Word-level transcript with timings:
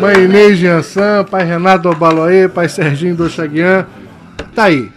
Mãe 0.00 0.24
Inês 0.24 0.58
Jansan, 0.58 1.26
pai 1.30 1.44
Renato 1.44 1.90
Obaloê, 1.90 2.48
pai 2.48 2.70
Serginho 2.70 3.14
do 3.14 3.28
Chaguian. 3.28 3.86
Tá 4.54 4.64
aí. 4.64 4.90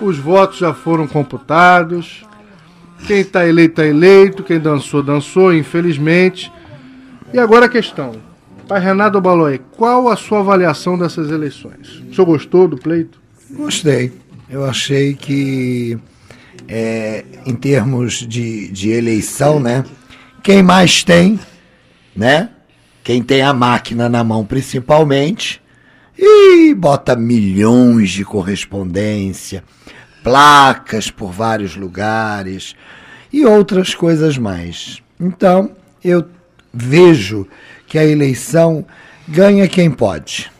Os 0.00 0.16
votos 0.16 0.56
já 0.56 0.72
foram 0.72 1.06
computados. 1.06 2.24
Quem 3.06 3.20
está 3.20 3.46
eleito, 3.46 3.72
está 3.72 3.86
eleito. 3.86 4.42
Quem 4.42 4.58
dançou, 4.58 5.02
dançou, 5.02 5.52
infelizmente. 5.52 6.50
E 7.30 7.38
agora 7.38 7.66
a 7.66 7.68
questão. 7.68 8.12
Pai 8.66 8.80
Renato 8.80 9.18
Obaloê, 9.18 9.60
qual 9.72 10.08
a 10.08 10.16
sua 10.16 10.40
avaliação 10.40 10.96
dessas 10.96 11.30
eleições? 11.30 12.02
O 12.10 12.14
senhor 12.14 12.24
gostou 12.24 12.66
do 12.66 12.78
pleito? 12.78 13.20
Gostei. 13.50 14.14
Eu 14.48 14.64
achei 14.64 15.12
que, 15.12 15.98
é, 16.66 17.22
em 17.44 17.54
termos 17.54 18.26
de, 18.26 18.68
de 18.68 18.92
eleição, 18.92 19.60
né? 19.60 19.84
Quem 20.42 20.62
mais 20.62 21.04
tem, 21.04 21.38
né? 22.16 22.48
Quem 23.02 23.22
tem 23.22 23.42
a 23.42 23.52
máquina 23.52 24.08
na 24.08 24.22
mão, 24.22 24.44
principalmente, 24.44 25.60
e 26.16 26.72
bota 26.74 27.16
milhões 27.16 28.10
de 28.10 28.24
correspondência, 28.24 29.64
placas 30.22 31.10
por 31.10 31.32
vários 31.32 31.74
lugares 31.74 32.76
e 33.32 33.44
outras 33.44 33.94
coisas 33.94 34.38
mais. 34.38 35.02
Então, 35.18 35.74
eu 36.04 36.28
vejo 36.72 37.46
que 37.86 37.98
a 37.98 38.04
eleição 38.04 38.86
ganha 39.26 39.66
quem 39.66 39.90
pode. 39.90 40.50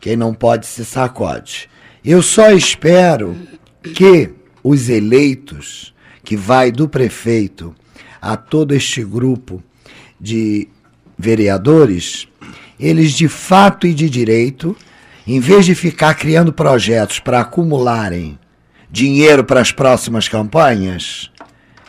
Quem 0.00 0.16
não 0.16 0.32
pode 0.32 0.66
se 0.66 0.84
sacode. 0.84 1.68
Eu 2.04 2.22
só 2.22 2.50
espero 2.50 3.36
que 3.82 4.30
os 4.62 4.88
eleitos, 4.88 5.94
que 6.22 6.36
vai 6.36 6.70
do 6.70 6.88
prefeito 6.88 7.74
a 8.20 8.36
todo 8.36 8.74
este 8.74 9.04
grupo 9.04 9.62
de 10.20 10.68
vereadores, 11.20 12.26
eles 12.78 13.12
de 13.12 13.28
fato 13.28 13.86
e 13.86 13.92
de 13.92 14.08
direito, 14.08 14.76
em 15.26 15.38
vez 15.38 15.66
de 15.66 15.74
ficar 15.74 16.14
criando 16.14 16.52
projetos 16.52 17.18
para 17.20 17.40
acumularem 17.40 18.38
dinheiro 18.90 19.44
para 19.44 19.60
as 19.60 19.70
próximas 19.70 20.28
campanhas, 20.28 21.30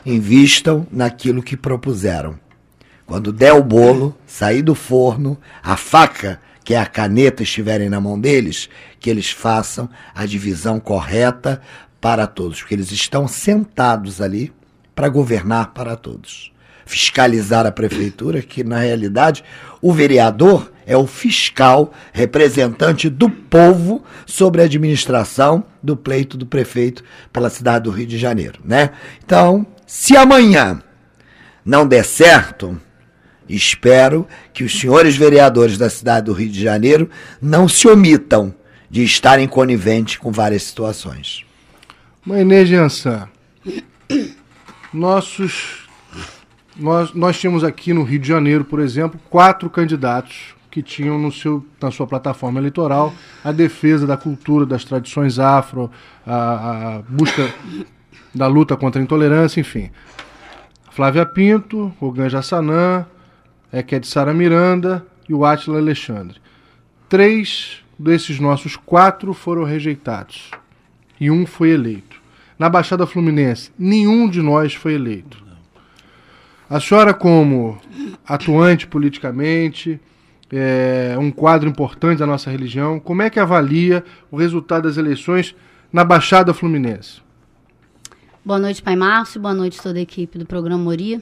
invistam 0.05 0.85
naquilo 0.91 1.41
que 1.41 1.57
propuseram. 1.57 2.37
Quando 3.05 3.33
der 3.33 3.53
o 3.53 3.63
bolo, 3.63 4.15
sair 4.27 4.61
do 4.61 4.75
forno, 4.75 5.37
a 5.63 5.75
faca, 5.75 6.39
que 6.63 6.75
é 6.75 6.79
a 6.79 6.85
caneta, 6.85 7.41
estiverem 7.41 7.89
na 7.89 7.99
mão 7.99 8.19
deles, 8.19 8.69
que 8.99 9.09
eles 9.09 9.31
façam 9.31 9.89
a 10.13 10.25
divisão 10.25 10.79
correta 10.79 11.61
para 11.99 12.27
todos, 12.27 12.59
porque 12.59 12.75
eles 12.75 12.91
estão 12.91 13.27
sentados 13.27 14.21
ali 14.21 14.53
para 14.93 15.09
governar 15.09 15.73
para 15.73 15.95
todos 15.95 16.50
fiscalizar 16.91 17.65
a 17.65 17.71
prefeitura, 17.71 18.41
que 18.41 18.65
na 18.65 18.79
realidade 18.79 19.45
o 19.81 19.93
vereador 19.93 20.69
é 20.85 20.97
o 20.97 21.07
fiscal 21.07 21.93
representante 22.11 23.09
do 23.09 23.29
povo 23.29 24.03
sobre 24.25 24.61
a 24.61 24.65
administração 24.65 25.63
do 25.81 25.95
pleito 25.95 26.37
do 26.37 26.45
prefeito 26.45 27.01
pela 27.31 27.49
cidade 27.49 27.85
do 27.85 27.91
Rio 27.91 28.05
de 28.05 28.17
Janeiro, 28.17 28.59
né? 28.65 28.89
Então, 29.23 29.65
se 29.87 30.17
amanhã 30.17 30.83
não 31.63 31.87
der 31.87 32.03
certo, 32.03 32.77
espero 33.47 34.27
que 34.51 34.65
os 34.65 34.77
senhores 34.77 35.15
vereadores 35.15 35.77
da 35.77 35.89
cidade 35.89 36.25
do 36.25 36.33
Rio 36.33 36.49
de 36.49 36.61
Janeiro 36.61 37.09
não 37.41 37.69
se 37.69 37.87
omitam 37.87 38.53
de 38.89 39.01
estarem 39.05 39.47
coniventes 39.47 40.17
com 40.17 40.29
várias 40.29 40.63
situações. 40.63 41.45
Mãe 42.25 42.65
Jansan, 42.65 43.29
nossos 44.93 45.89
nós, 46.81 47.13
nós 47.13 47.39
tínhamos 47.39 47.63
aqui 47.63 47.93
no 47.93 48.03
Rio 48.03 48.19
de 48.19 48.27
Janeiro, 48.27 48.65
por 48.65 48.79
exemplo, 48.79 49.19
quatro 49.29 49.69
candidatos 49.69 50.55
que 50.69 50.81
tinham 50.81 51.19
no 51.19 51.31
seu, 51.31 51.65
na 51.81 51.91
sua 51.91 52.07
plataforma 52.07 52.59
eleitoral 52.59 53.13
a 53.43 53.51
defesa 53.51 54.07
da 54.07 54.17
cultura, 54.17 54.65
das 54.65 54.83
tradições 54.83 55.37
afro, 55.37 55.91
a, 56.25 56.97
a 56.97 57.01
busca 57.07 57.53
da 58.33 58.47
luta 58.47 58.75
contra 58.75 58.99
a 58.99 59.03
intolerância, 59.03 59.59
enfim. 59.59 59.91
Flávia 60.89 61.25
Pinto, 61.25 61.93
o 61.99 62.11
Ganja 62.11 62.41
Sanã, 62.41 63.05
Eked 63.71 64.07
Sara 64.07 64.33
Miranda 64.33 65.05
e 65.27 65.33
o 65.33 65.45
Átila 65.45 65.77
Alexandre. 65.77 66.37
Três 67.07 67.83
desses 67.99 68.39
nossos 68.39 68.75
quatro 68.75 69.33
foram 69.33 69.63
rejeitados 69.63 70.51
e 71.19 71.29
um 71.29 71.45
foi 71.45 71.69
eleito. 71.69 72.19
Na 72.57 72.69
Baixada 72.69 73.05
Fluminense, 73.05 73.71
nenhum 73.77 74.29
de 74.29 74.41
nós 74.41 74.73
foi 74.73 74.93
eleito. 74.93 75.50
A 76.71 76.79
senhora, 76.79 77.13
como 77.13 77.77
atuante 78.25 78.87
politicamente, 78.87 79.99
é 80.49 81.17
um 81.19 81.29
quadro 81.29 81.67
importante 81.67 82.19
da 82.19 82.25
nossa 82.25 82.49
religião, 82.49 82.97
como 82.97 83.21
é 83.21 83.29
que 83.29 83.41
avalia 83.41 84.05
o 84.31 84.37
resultado 84.37 84.83
das 84.83 84.95
eleições 84.95 85.53
na 85.91 86.05
Baixada 86.05 86.53
Fluminense? 86.53 87.21
Boa 88.45 88.57
noite, 88.57 88.81
Pai 88.81 88.95
Márcio. 88.95 89.41
Boa 89.41 89.53
noite, 89.53 89.81
toda 89.81 89.99
a 89.99 90.01
equipe 90.01 90.37
do 90.37 90.45
programa 90.45 90.81
Moria. 90.81 91.21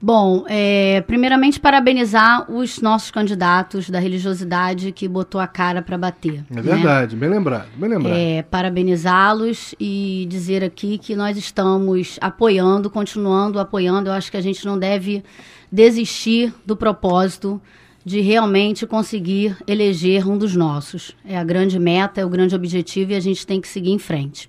Bom, 0.00 0.44
é, 0.46 1.00
primeiramente 1.06 1.58
parabenizar 1.58 2.50
os 2.50 2.82
nossos 2.82 3.10
candidatos 3.10 3.88
da 3.88 3.98
religiosidade 3.98 4.92
que 4.92 5.08
botou 5.08 5.40
a 5.40 5.46
cara 5.46 5.80
para 5.80 5.96
bater. 5.96 6.44
É 6.50 6.56
né? 6.56 6.62
verdade, 6.62 7.16
bem 7.16 7.30
lembrado, 7.30 7.68
bem 7.76 7.88
lembrado. 7.88 8.14
É, 8.14 8.42
parabenizá-los 8.42 9.74
e 9.80 10.26
dizer 10.28 10.62
aqui 10.62 10.98
que 10.98 11.16
nós 11.16 11.38
estamos 11.38 12.18
apoiando, 12.20 12.90
continuando 12.90 13.58
apoiando. 13.58 14.10
Eu 14.10 14.12
acho 14.12 14.30
que 14.30 14.36
a 14.36 14.42
gente 14.42 14.66
não 14.66 14.78
deve 14.78 15.24
desistir 15.72 16.52
do 16.64 16.76
propósito 16.76 17.60
de 18.04 18.20
realmente 18.20 18.86
conseguir 18.86 19.56
eleger 19.66 20.28
um 20.28 20.36
dos 20.36 20.54
nossos. 20.54 21.16
É 21.24 21.38
a 21.38 21.42
grande 21.42 21.78
meta, 21.78 22.20
é 22.20 22.24
o 22.24 22.28
grande 22.28 22.54
objetivo 22.54 23.12
e 23.12 23.14
a 23.16 23.20
gente 23.20 23.46
tem 23.46 23.62
que 23.62 23.66
seguir 23.66 23.92
em 23.92 23.98
frente. 23.98 24.48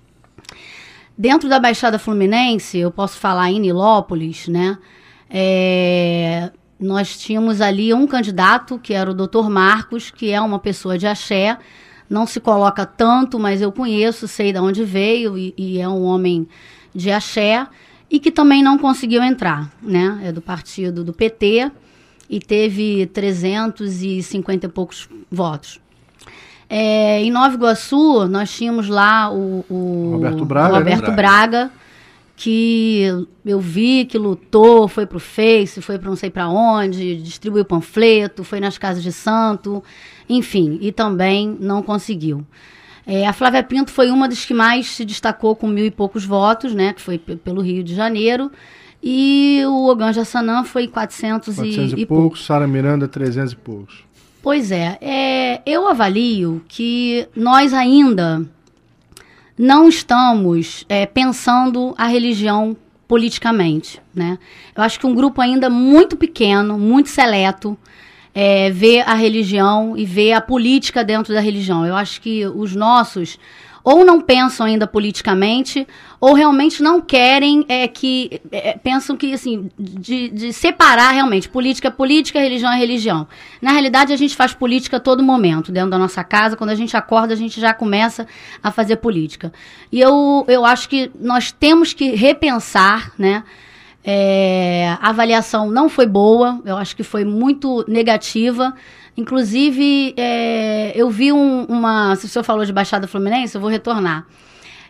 Dentro 1.16 1.48
da 1.48 1.58
Baixada 1.58 1.98
Fluminense, 1.98 2.78
eu 2.78 2.92
posso 2.92 3.18
falar 3.18 3.50
em 3.50 3.58
Nilópolis, 3.58 4.46
né? 4.46 4.78
É, 5.30 6.50
nós 6.80 7.18
tínhamos 7.18 7.60
ali 7.60 7.92
um 7.92 8.06
candidato, 8.06 8.78
que 8.78 8.94
era 8.94 9.10
o 9.10 9.14
Dr. 9.14 9.48
Marcos, 9.48 10.10
que 10.10 10.30
é 10.30 10.40
uma 10.40 10.58
pessoa 10.58 10.96
de 10.96 11.06
axé, 11.06 11.58
não 12.08 12.26
se 12.26 12.40
coloca 12.40 12.86
tanto, 12.86 13.38
mas 13.38 13.60
eu 13.60 13.70
conheço, 13.70 14.26
sei 14.26 14.52
de 14.52 14.58
onde 14.58 14.84
veio 14.84 15.36
e, 15.36 15.52
e, 15.56 15.80
é 15.80 15.88
um 15.88 16.04
homem 16.04 16.48
de 16.94 17.10
axé 17.10 17.66
e 18.10 18.18
que 18.18 18.30
também 18.30 18.62
não 18.62 18.78
conseguiu 18.78 19.22
entrar, 19.22 19.70
né? 19.82 20.20
É 20.24 20.32
do 20.32 20.40
partido 20.40 21.04
do 21.04 21.12
PT 21.12 21.70
e 22.30 22.40
teve 22.40 23.06
350 23.06 24.66
e 24.66 24.68
poucos 24.70 25.08
votos. 25.30 25.80
É, 26.70 27.22
em 27.22 27.30
Nova 27.30 27.54
Iguaçu, 27.54 28.26
nós 28.28 28.50
tínhamos 28.50 28.88
lá 28.88 29.30
o, 29.30 29.64
o 29.68 30.10
Roberto 30.12 30.44
Braga, 30.44 30.72
né? 30.72 30.78
Roberto 30.78 31.10
né? 31.10 31.16
Braga 31.16 31.70
que 32.38 33.02
eu 33.44 33.58
vi 33.58 34.04
que 34.04 34.16
lutou, 34.16 34.86
foi 34.86 35.04
pro 35.04 35.18
Face, 35.18 35.82
foi 35.82 35.98
para 35.98 36.08
não 36.08 36.14
sei 36.14 36.30
para 36.30 36.48
onde, 36.48 37.16
distribuiu 37.16 37.64
panfleto, 37.64 38.44
foi 38.44 38.60
nas 38.60 38.78
casas 38.78 39.02
de 39.02 39.10
santo, 39.10 39.82
enfim, 40.28 40.78
e 40.80 40.92
também 40.92 41.56
não 41.58 41.82
conseguiu. 41.82 42.46
É, 43.04 43.26
a 43.26 43.32
Flávia 43.32 43.64
Pinto 43.64 43.90
foi 43.90 44.08
uma 44.12 44.28
das 44.28 44.44
que 44.44 44.54
mais 44.54 44.86
se 44.86 45.04
destacou 45.04 45.56
com 45.56 45.66
mil 45.66 45.84
e 45.84 45.90
poucos 45.90 46.24
votos, 46.24 46.72
né, 46.72 46.92
que 46.92 47.00
foi 47.00 47.18
pelo 47.18 47.60
Rio 47.60 47.82
de 47.82 47.92
Janeiro, 47.92 48.52
e 49.02 49.60
o 49.66 49.88
Oganja 49.88 50.24
Sanã 50.24 50.62
foi 50.62 50.86
400, 50.86 51.56
400 51.56 51.92
e, 51.92 52.02
e, 52.02 52.06
poucos, 52.06 52.46
Sara 52.46 52.68
Miranda 52.68 53.08
300 53.08 53.52
e 53.52 53.56
poucos. 53.56 54.04
Pois 54.40 54.70
é, 54.70 54.96
é, 55.00 55.62
eu 55.66 55.88
avalio 55.88 56.62
que 56.68 57.26
nós 57.34 57.74
ainda 57.74 58.48
não 59.58 59.88
estamos 59.88 60.84
é, 60.88 61.04
pensando 61.04 61.94
a 61.98 62.06
religião 62.06 62.76
politicamente, 63.08 64.00
né? 64.14 64.38
Eu 64.76 64.82
acho 64.82 65.00
que 65.00 65.06
um 65.06 65.14
grupo 65.14 65.40
ainda 65.40 65.68
muito 65.68 66.16
pequeno, 66.16 66.78
muito 66.78 67.08
seleto, 67.08 67.76
é, 68.34 68.70
vê 68.70 69.00
a 69.00 69.14
religião 69.14 69.96
e 69.96 70.04
vê 70.04 70.32
a 70.32 70.40
política 70.40 71.02
dentro 71.02 71.34
da 71.34 71.40
religião. 71.40 71.84
Eu 71.84 71.96
acho 71.96 72.20
que 72.20 72.46
os 72.46 72.76
nossos 72.76 73.38
ou 73.88 74.04
não 74.04 74.20
pensam 74.20 74.66
ainda 74.66 74.86
politicamente, 74.86 75.88
ou 76.20 76.34
realmente 76.34 76.82
não 76.82 77.00
querem 77.00 77.64
é, 77.70 77.88
que. 77.88 78.38
É, 78.52 78.76
pensam 78.76 79.16
que, 79.16 79.32
assim, 79.32 79.70
de, 79.78 80.28
de, 80.28 80.52
separar 80.52 81.12
realmente 81.12 81.48
política 81.48 81.88
é 81.88 81.90
política, 81.90 82.38
religião 82.38 82.70
é 82.70 82.76
religião. 82.76 83.26
Na 83.62 83.72
realidade, 83.72 84.12
a 84.12 84.16
gente 84.16 84.36
faz 84.36 84.52
política 84.52 84.98
a 84.98 85.00
todo 85.00 85.22
momento, 85.22 85.72
dentro 85.72 85.88
da 85.88 85.96
nossa 85.96 86.22
casa. 86.22 86.54
Quando 86.54 86.68
a 86.68 86.74
gente 86.74 86.94
acorda, 86.98 87.32
a 87.32 87.36
gente 87.36 87.58
já 87.58 87.72
começa 87.72 88.26
a 88.62 88.70
fazer 88.70 88.96
política. 88.96 89.50
E 89.90 89.98
eu, 89.98 90.44
eu 90.48 90.66
acho 90.66 90.86
que 90.86 91.10
nós 91.18 91.50
temos 91.50 91.94
que 91.94 92.14
repensar, 92.14 93.12
né? 93.18 93.42
É, 94.04 94.98
a 95.00 95.08
avaliação 95.08 95.70
não 95.70 95.88
foi 95.88 96.06
boa, 96.06 96.60
eu 96.66 96.76
acho 96.76 96.94
que 96.94 97.02
foi 97.02 97.24
muito 97.24 97.86
negativa. 97.88 98.74
Inclusive, 99.18 100.14
é, 100.16 100.92
eu 100.94 101.10
vi 101.10 101.32
um, 101.32 101.64
uma. 101.64 102.14
Se 102.14 102.26
o 102.26 102.28
senhor 102.28 102.44
falou 102.44 102.64
de 102.64 102.72
Baixada 102.72 103.08
Fluminense, 103.08 103.56
eu 103.56 103.60
vou 103.60 103.68
retornar. 103.68 104.24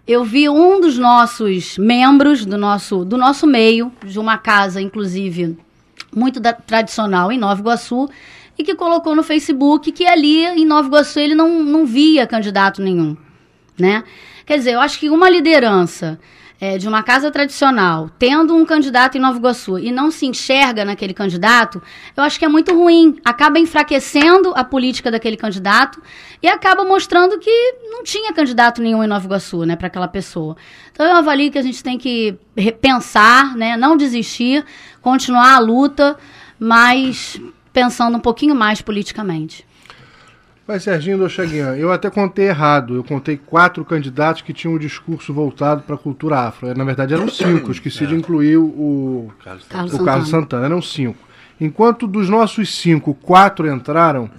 Eu 0.06 0.22
vi 0.22 0.50
um 0.50 0.78
dos 0.82 0.98
nossos 0.98 1.78
membros 1.78 2.44
do 2.44 2.58
nosso, 2.58 3.06
do 3.06 3.16
nosso 3.16 3.46
meio, 3.46 3.90
de 4.04 4.18
uma 4.18 4.36
casa, 4.36 4.82
inclusive, 4.82 5.56
muito 6.14 6.38
da, 6.40 6.52
tradicional 6.52 7.32
em 7.32 7.38
Nova 7.38 7.58
Iguaçu, 7.58 8.06
e 8.58 8.62
que 8.62 8.74
colocou 8.74 9.16
no 9.16 9.22
Facebook 9.22 9.90
que 9.92 10.06
ali 10.06 10.44
em 10.44 10.66
Nova 10.66 10.88
Iguaçu 10.88 11.18
ele 11.18 11.34
não, 11.34 11.64
não 11.64 11.86
via 11.86 12.26
candidato 12.26 12.82
nenhum, 12.82 13.16
né? 13.78 14.04
Quer 14.44 14.58
dizer, 14.58 14.74
eu 14.74 14.80
acho 14.80 15.00
que 15.00 15.08
uma 15.08 15.30
liderança 15.30 16.20
é, 16.60 16.76
de 16.76 16.88
uma 16.88 17.02
casa 17.02 17.30
tradicional, 17.30 18.10
tendo 18.18 18.54
um 18.56 18.64
candidato 18.64 19.16
em 19.16 19.20
Nova 19.20 19.38
Iguaçu 19.38 19.78
e 19.78 19.92
não 19.92 20.10
se 20.10 20.26
enxerga 20.26 20.84
naquele 20.84 21.14
candidato, 21.14 21.80
eu 22.16 22.24
acho 22.24 22.38
que 22.38 22.44
é 22.44 22.48
muito 22.48 22.74
ruim. 22.74 23.18
Acaba 23.24 23.58
enfraquecendo 23.58 24.52
a 24.56 24.64
política 24.64 25.10
daquele 25.10 25.36
candidato 25.36 26.02
e 26.42 26.48
acaba 26.48 26.84
mostrando 26.84 27.38
que 27.38 27.74
não 27.90 28.02
tinha 28.02 28.32
candidato 28.32 28.82
nenhum 28.82 29.04
em 29.04 29.06
Nova 29.06 29.24
Iguaçu, 29.24 29.64
né, 29.64 29.76
para 29.76 29.86
aquela 29.86 30.08
pessoa. 30.08 30.56
Então 30.92 31.06
eu 31.06 31.16
avalio 31.16 31.52
que 31.52 31.58
a 31.58 31.62
gente 31.62 31.82
tem 31.82 31.96
que 31.96 32.36
repensar, 32.56 33.56
né, 33.56 33.76
não 33.76 33.96
desistir, 33.96 34.64
continuar 35.00 35.54
a 35.54 35.58
luta, 35.60 36.16
mas 36.58 37.40
pensando 37.72 38.16
um 38.16 38.20
pouquinho 38.20 38.56
mais 38.56 38.82
politicamente. 38.82 39.67
Mas, 40.68 40.82
Serginho 40.82 41.16
do 41.16 41.30
Chaguian, 41.30 41.76
eu 41.76 41.90
até 41.90 42.10
contei 42.10 42.48
errado. 42.48 42.94
Eu 42.94 43.02
contei 43.02 43.38
quatro 43.38 43.82
candidatos 43.86 44.42
que 44.42 44.52
tinham 44.52 44.74
um 44.74 44.78
discurso 44.78 45.32
voltado 45.32 45.80
para 45.80 45.94
a 45.94 45.98
cultura 45.98 46.40
afro. 46.40 46.76
Na 46.76 46.84
verdade, 46.84 47.14
eram 47.14 47.26
cinco. 47.26 47.72
Esqueci 47.72 48.04
é. 48.04 48.08
de 48.08 48.14
incluir 48.14 48.58
o 48.58 49.32
Carlos, 49.42 49.64
Carlos, 49.66 49.94
o 49.94 50.04
Carlos 50.04 50.26
Santana. 50.26 50.42
Santana. 50.42 50.66
Eram 50.66 50.82
cinco. 50.82 51.26
Enquanto 51.58 52.06
dos 52.06 52.28
nossos 52.28 52.74
cinco, 52.74 53.14
quatro 53.14 53.66
entraram, 53.66 54.30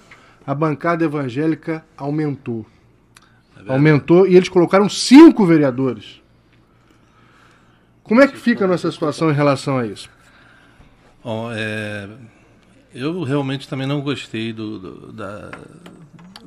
a 0.46 0.54
bancada 0.54 1.04
evangélica 1.04 1.84
aumentou. 1.96 2.64
É 3.66 3.72
aumentou 3.72 4.24
e 4.24 4.36
eles 4.36 4.48
colocaram 4.48 4.88
cinco 4.88 5.44
vereadores. 5.44 6.22
Como 8.04 8.20
é 8.22 8.28
que 8.28 8.36
fica 8.36 8.66
a 8.66 8.68
nossa 8.68 8.88
situação 8.92 9.32
em 9.32 9.34
relação 9.34 9.78
a 9.78 9.84
isso? 9.84 10.08
Bom, 11.24 11.50
é, 11.52 12.08
eu 12.94 13.20
realmente 13.24 13.68
também 13.68 13.86
não 13.88 14.00
gostei 14.00 14.52
do, 14.52 14.78
do 14.78 15.12
da, 15.12 15.50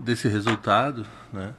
desse 0.04 0.28
resultado, 0.28 1.06
né? 1.32 1.54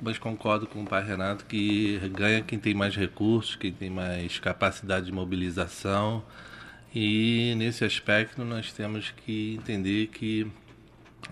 mas 0.00 0.18
concordo 0.18 0.66
com 0.66 0.82
o 0.82 0.86
pai 0.86 1.04
Renato 1.04 1.44
que 1.44 1.98
ganha 2.14 2.42
quem 2.42 2.58
tem 2.58 2.74
mais 2.74 2.94
recursos, 2.94 3.56
quem 3.56 3.72
tem 3.72 3.90
mais 3.90 4.38
capacidade 4.38 5.06
de 5.06 5.12
mobilização. 5.12 6.22
E 6.94 7.54
nesse 7.56 7.84
aspecto 7.84 8.44
nós 8.44 8.72
temos 8.72 9.10
que 9.10 9.54
entender 9.54 10.06
que 10.08 10.46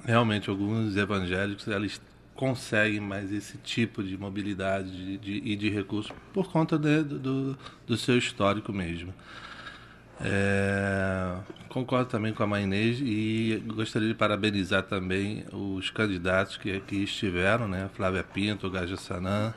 realmente 0.05 0.51
alguns 0.51 0.97
evangélicos 0.97 1.67
eles 1.69 2.01
conseguem 2.35 3.01
mais 3.01 3.33
esse 3.33 3.57
tipo 3.59 4.03
de 4.03 4.19
mobilidade 4.19 4.91
de, 4.91 5.19
de, 5.19 5.51
e 5.53 5.57
de 5.57 5.71
recursos 5.71 6.13
por 6.33 6.51
conta 6.51 6.77
de, 6.77 7.03
do, 7.03 7.57
do 7.87 7.97
seu 7.97 8.19
histórico 8.19 8.73
mesmo. 8.73 9.15
É, 10.21 11.37
concordo 11.69 12.09
também 12.09 12.33
com 12.33 12.43
a 12.43 12.47
mãe 12.47 12.65
Inês 12.65 13.01
e 13.01 13.63
gostaria 13.67 14.09
de 14.09 14.15
parabenizar 14.15 14.85
também 14.85 15.45
os 15.53 15.91
candidatos 15.91 16.57
que 16.57 16.75
aqui 16.77 17.03
estiveram, 17.03 17.67
né? 17.67 17.91
Flávia 17.95 18.23
Pinto, 18.23 18.71
Gaja 18.71 18.97
Sanã, 18.97 19.53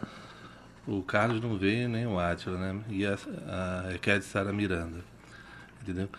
o 0.87 1.01
Carlos 1.03 1.41
não 1.41 1.57
veio, 1.57 1.87
nem 1.87 2.07
o 2.07 2.19
Átila, 2.19 2.57
né? 2.57 2.81
E 2.89 3.05
a, 3.05 3.13
a 3.15 4.21
Sara 4.21 4.51
Miranda, 4.51 4.99
entendeu? 5.81 6.09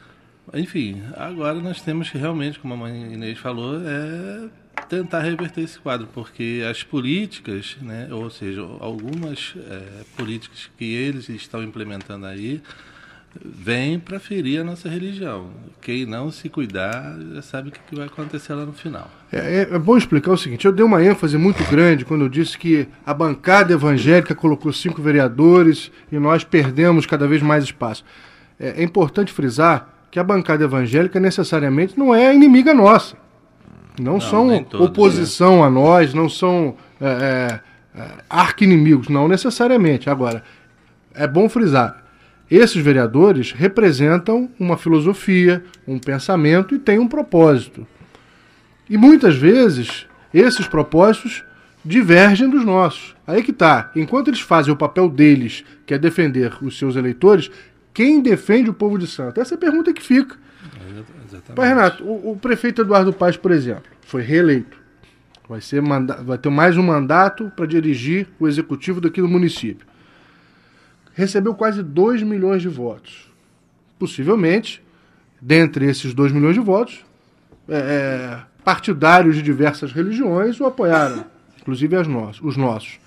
Enfim, 0.55 1.03
agora 1.17 1.61
nós 1.61 1.83
temos 1.83 2.11
que 2.11 2.17
realmente, 2.17 2.59
como 2.59 2.75
a 2.75 2.77
mãe 2.77 3.13
Inês 3.13 3.39
falou, 3.39 3.81
é 3.81 4.49
tentar 4.89 5.21
reverter 5.21 5.63
esse 5.63 5.79
quadro, 5.79 6.07
porque 6.15 6.65
as 6.69 6.83
políticas, 6.83 7.77
né, 7.83 8.09
ou 8.11 8.31
seja, 8.31 8.63
algumas 8.81 9.55
é, 9.57 10.05
políticas 10.17 10.71
que 10.79 10.95
eles 10.95 11.29
estão 11.29 11.63
implementando 11.63 12.25
aí, 12.25 12.63
vem 13.45 13.99
para 13.99 14.19
ferir 14.19 14.61
a 14.61 14.65
nossa 14.65 14.89
religião. 14.89 15.47
Quem 15.81 16.05
não 16.05 16.31
se 16.31 16.49
cuidar 16.49 17.17
já 17.35 17.43
sabe 17.43 17.69
o 17.69 17.73
que 17.73 17.95
vai 17.95 18.07
acontecer 18.07 18.55
lá 18.55 18.65
no 18.65 18.73
final. 18.73 19.11
É, 19.33 19.39
é, 19.39 19.75
é, 19.75 19.79
bom 19.79 19.97
explicar 19.97 20.33
o 20.33 20.37
seguinte: 20.37 20.65
eu 20.65 20.73
dei 20.73 20.85
uma 20.85 21.03
ênfase 21.03 21.37
muito 21.37 21.63
grande 21.71 22.05
quando 22.05 22.23
eu 22.23 22.29
disse 22.29 22.59
que 22.59 22.89
a 23.07 23.15
bancada 23.15 23.73
evangélica 23.73 24.35
colocou 24.35 24.73
cinco 24.73 25.01
vereadores 25.01 25.91
e 26.11 26.19
nós 26.19 26.45
perdemos 26.45 27.07
cada 27.07 27.27
vez 27.27 27.43
mais 27.43 27.65
espaço. 27.65 28.05
É, 28.59 28.81
é 28.81 28.83
importante 28.83 29.33
frisar 29.33 29.95
que 30.11 30.19
a 30.19 30.25
bancada 30.25 30.65
evangélica 30.65 31.21
necessariamente 31.21 31.99
não 31.99 32.15
é 32.15 32.35
inimiga 32.35 32.75
nossa. 32.75 33.17
Não, 33.99 34.15
não 34.15 34.21
são 34.21 34.65
todos, 34.65 34.87
oposição 34.87 35.59
né? 35.59 35.63
a 35.65 35.71
nós, 35.71 36.15
não 36.15 36.29
são 36.29 36.77
é, 37.01 37.61
é, 37.95 38.01
é 38.01 38.09
arqui-inimigos, 38.31 39.09
não 39.09 39.27
necessariamente. 39.29 40.09
Agora, 40.09 40.43
é 41.15 41.27
bom 41.27 41.49
frisar 41.49 42.08
esses 42.51 42.83
vereadores 42.83 43.53
representam 43.53 44.51
uma 44.59 44.77
filosofia, 44.77 45.63
um 45.87 45.99
pensamento 45.99 46.75
e 46.75 46.79
têm 46.79 46.99
um 46.99 47.09
propósito. 47.09 47.87
E 48.89 48.97
muitas 48.97 49.37
vezes 49.37 50.07
esses 50.33 50.67
propósitos 50.67 51.45
divergem 51.85 52.49
dos 52.49 52.65
nossos. 52.65 53.15
Aí 53.27 53.43
que 53.43 53.51
está. 53.51 53.91
Enquanto 53.95 54.29
eles 54.29 54.41
fazem 54.41 54.73
o 54.73 54.77
papel 54.77 55.09
deles, 55.09 55.65
que 55.85 55.93
é 55.93 55.99
defender 55.99 56.57
os 56.63 56.79
seus 56.79 56.97
eleitores, 56.97 57.51
quem 57.93 58.23
defende 58.23 58.71
o 58.71 58.75
povo 58.75 58.99
de 58.99 59.07
Santo? 59.07 59.41
Essa 59.41 59.55
é 59.55 59.57
a 59.57 59.59
pergunta 59.61 59.93
que 59.93 60.03
fica. 60.03 60.37
Exatamente. 61.27 61.55
Pai 61.55 61.69
Renato, 61.69 62.05
o, 62.05 62.33
o, 62.33 62.37
prefeito 62.37 62.81
Eduardo 62.81 63.13
Paz, 63.13 63.37
por 63.37 63.51
exemplo, 63.51 63.85
foi 64.01 64.23
reeleito. 64.23 64.79
Vai, 65.47 65.61
ser 65.61 65.83
vai 65.83 66.39
ter 66.39 66.51
mais 66.51 66.77
um 66.77 66.83
mandato 66.83 67.51
para 67.55 67.67
dirigir 67.67 68.27
o 68.39 68.47
executivo 68.47 69.01
daqui 69.01 69.21
do 69.21 69.29
município 69.29 69.88
recebeu 71.19 71.53
quase 71.53 71.83
2 71.83 72.23
milhões 72.23 72.63
de 72.63 72.69
votos. 72.69 73.29
Possivelmente, 73.99 74.81
dentre 75.43 75.85
esses 75.87 76.15
2 76.15 76.31
milhões 76.31 76.55
de 76.55 76.61
votos, 76.61 77.05
é, 77.69 77.77
é, 77.77 78.41
partidários 78.63 79.35
de 79.35 79.43
diversas 79.43 79.91
religiões 79.91 80.61
o 80.61 80.65
apoiaram, 80.65 81.25
inclusive 81.61 81.97
as 81.97 82.07
os 82.41 82.57
nossos. 82.57 83.01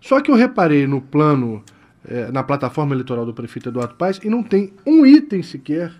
Só 0.00 0.20
que 0.20 0.32
eu 0.32 0.34
reparei 0.34 0.84
no 0.88 1.00
plano, 1.00 1.62
é, 2.04 2.28
na 2.32 2.42
plataforma 2.42 2.92
eleitoral 2.92 3.24
do 3.24 3.32
prefeito 3.32 3.68
Eduardo 3.68 3.94
Paes, 3.94 4.18
e 4.24 4.28
não 4.28 4.42
tem 4.42 4.72
um 4.84 5.06
item 5.06 5.40
sequer 5.40 5.92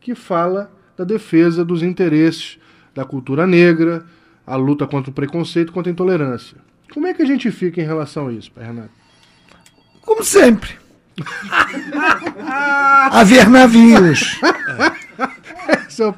que 0.00 0.14
fala 0.14 0.70
da 0.96 1.02
defesa 1.02 1.64
dos 1.64 1.82
interesses 1.82 2.56
da 2.94 3.04
cultura 3.04 3.48
negra, 3.48 4.06
a 4.46 4.54
luta 4.54 4.86
contra 4.86 5.10
o 5.10 5.14
preconceito, 5.14 5.72
contra 5.72 5.90
a 5.90 5.92
intolerância. 5.92 6.56
Como 6.92 7.08
é 7.08 7.14
que 7.14 7.22
a 7.22 7.26
gente 7.26 7.50
fica 7.50 7.80
em 7.80 7.84
relação 7.84 8.28
a 8.28 8.32
isso, 8.32 8.52
Pai 8.52 8.66
Renato? 8.66 8.90
Como 10.02 10.22
sempre. 10.22 10.83
Haver 13.10 13.48
navios. 13.48 14.40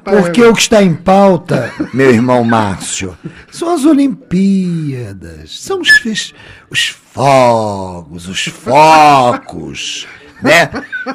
Porque 0.03 0.43
o 0.43 0.53
que 0.53 0.61
está 0.61 0.81
em 0.81 0.93
pauta, 0.95 1.71
meu 1.93 2.11
irmão 2.11 2.43
Márcio, 2.43 3.17
são 3.51 3.73
as 3.73 3.85
Olimpíadas, 3.85 5.59
são 5.59 5.81
os, 5.81 6.33
os 6.69 6.87
fogos, 6.87 8.27
os 8.27 8.45
focos, 8.45 10.07
né? 10.41 10.69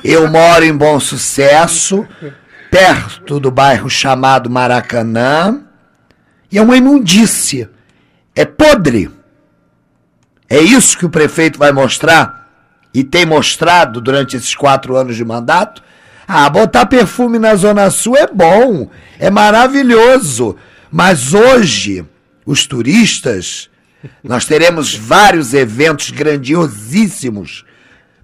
Eu 0.05 0.31
moro 0.31 0.65
em 0.65 0.75
Bom 0.77 1.01
Sucesso, 1.01 2.07
perto 2.71 3.41
do 3.41 3.51
bairro 3.51 3.91
chamado 3.91 4.49
Maracanã, 4.49 5.65
e 6.51 6.59
é 6.59 6.63
uma 6.63 6.77
imundícia, 6.77 7.71
é 8.35 8.45
podre. 8.45 9.11
É 10.49 10.59
isso 10.61 10.99
que 10.99 11.07
o 11.07 11.11
prefeito 11.11 11.59
vai 11.59 11.73
mostrar 11.73 12.42
e 12.95 13.03
tem 13.03 13.25
mostrado 13.25 14.01
durante 14.01 14.37
esses 14.37 14.55
quatro 14.55 14.97
anos 14.97 15.17
de 15.17 15.25
mandato. 15.25 15.83
Ah, 16.27 16.49
botar 16.49 16.87
perfume 16.87 17.39
na 17.39 17.55
Zona 17.55 17.91
Sul 17.91 18.17
é 18.17 18.27
bom, 18.27 18.89
é 19.19 19.31
maravilhoso. 19.31 20.57
Mas 20.91 21.35
hoje, 21.35 22.05
os 22.45 22.67
turistas, 22.67 23.71
nós 24.23 24.45
teremos 24.45 24.95
vários 24.95 25.55
eventos 25.55 26.11
grandiosíssimos 26.11 27.65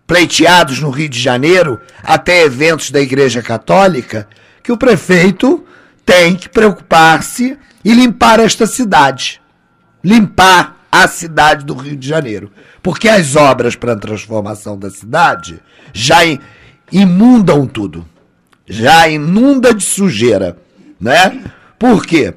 pleiteados 0.06 0.80
no 0.80 0.90
Rio 0.90 1.08
de 1.08 1.20
Janeiro, 1.20 1.78
até 2.02 2.42
eventos 2.42 2.90
da 2.90 3.00
Igreja 3.00 3.42
Católica, 3.42 4.26
que 4.62 4.72
o 4.72 4.76
prefeito 4.76 5.66
tem 6.04 6.34
que 6.34 6.48
preocupar-se 6.48 7.58
e 7.84 7.92
limpar 7.92 8.40
esta 8.40 8.66
cidade. 8.66 9.40
Limpar 10.02 10.77
a 10.90 11.06
cidade 11.06 11.64
do 11.64 11.74
Rio 11.74 11.96
de 11.96 12.08
Janeiro. 12.08 12.50
Porque 12.82 13.08
as 13.08 13.36
obras 13.36 13.76
para 13.76 13.92
a 13.92 13.98
transformação 13.98 14.78
da 14.78 14.90
cidade 14.90 15.60
já 15.92 16.18
imundam 16.90 17.66
tudo. 17.66 18.06
Já 18.66 19.08
inunda 19.08 19.72
de 19.72 19.82
sujeira, 19.82 20.56
né? 21.00 21.44
Por 21.78 22.04
quê? 22.04 22.34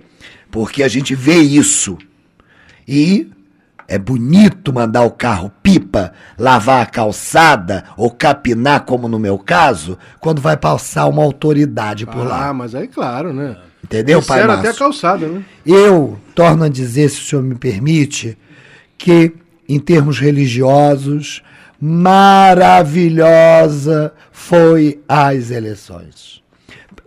Porque 0.50 0.84
a 0.84 0.88
gente 0.88 1.14
vê 1.14 1.40
isso. 1.40 1.98
E 2.88 3.30
é 3.88 3.98
bonito 3.98 4.72
mandar 4.72 5.02
o 5.04 5.12
carro 5.12 5.52
pipa, 5.62 6.14
lavar 6.38 6.82
a 6.82 6.86
calçada 6.86 7.84
ou 7.98 8.10
capinar, 8.10 8.86
como 8.86 9.10
no 9.10 9.20
meu 9.20 9.38
caso, 9.38 9.98
quando 10.22 10.42
vai 10.42 10.56
passar 10.56 11.08
uma 11.08 11.24
autoridade 11.24 12.06
por 12.06 12.22
ah, 12.22 12.30
lá. 12.30 12.48
Ah, 12.48 12.54
mas 12.54 12.74
aí 12.74 12.88
claro, 12.88 13.34
né? 13.34 13.58
Entendeu, 13.84 14.22
pai 14.22 14.46
Márcio? 14.46 14.60
até 14.60 14.70
a 14.70 14.74
calçada, 14.74 15.28
né? 15.28 15.44
Eu 15.66 16.20
torno 16.36 16.64
a 16.64 16.70
dizer, 16.70 17.10
se 17.10 17.22
o 17.22 17.24
senhor 17.24 17.42
me 17.42 17.56
permite, 17.56 18.38
que, 18.98 19.34
em 19.68 19.80
termos 19.80 20.20
religiosos, 20.20 21.42
maravilhosa 21.80 24.14
foi 24.32 25.02
as 25.08 25.50
eleições. 25.50 26.44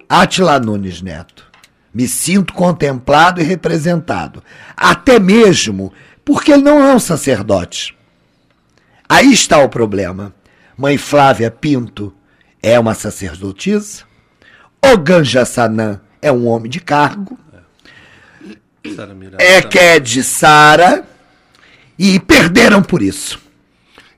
Atila 0.09 0.59
Nunes 0.59 1.01
Neto, 1.01 1.45
Me 1.93 2.09
sinto 2.09 2.53
contemplado 2.53 3.41
e 3.41 3.45
representado. 3.45 4.43
Até 4.77 5.21
mesmo 5.21 5.93
porque 6.25 6.51
ele 6.53 6.63
não 6.63 6.85
é 6.85 6.93
um 6.93 6.99
sacerdote. 6.99 7.97
Aí 9.09 9.33
está 9.33 9.59
o 9.59 9.69
problema. 9.69 10.35
Mãe 10.77 10.99
Flávia 10.99 11.53
Pinto 11.53 12.13
é 12.61 12.81
uma 12.81 12.95
sacerdotisa? 12.95 14.03
O 14.85 14.99
Ganja 14.99 15.45
Sanã 15.45 16.01
é 16.25 16.33
um 16.33 16.47
homem 16.47 16.71
de 16.71 16.81
cargo? 16.81 17.39
É 19.39 19.61
que 19.61 19.79
é 19.79 20.01
de 20.01 20.23
Sara 20.23 21.05
e 21.99 22.19
perderam 22.19 22.83
por 22.83 23.03
isso. 23.03 23.39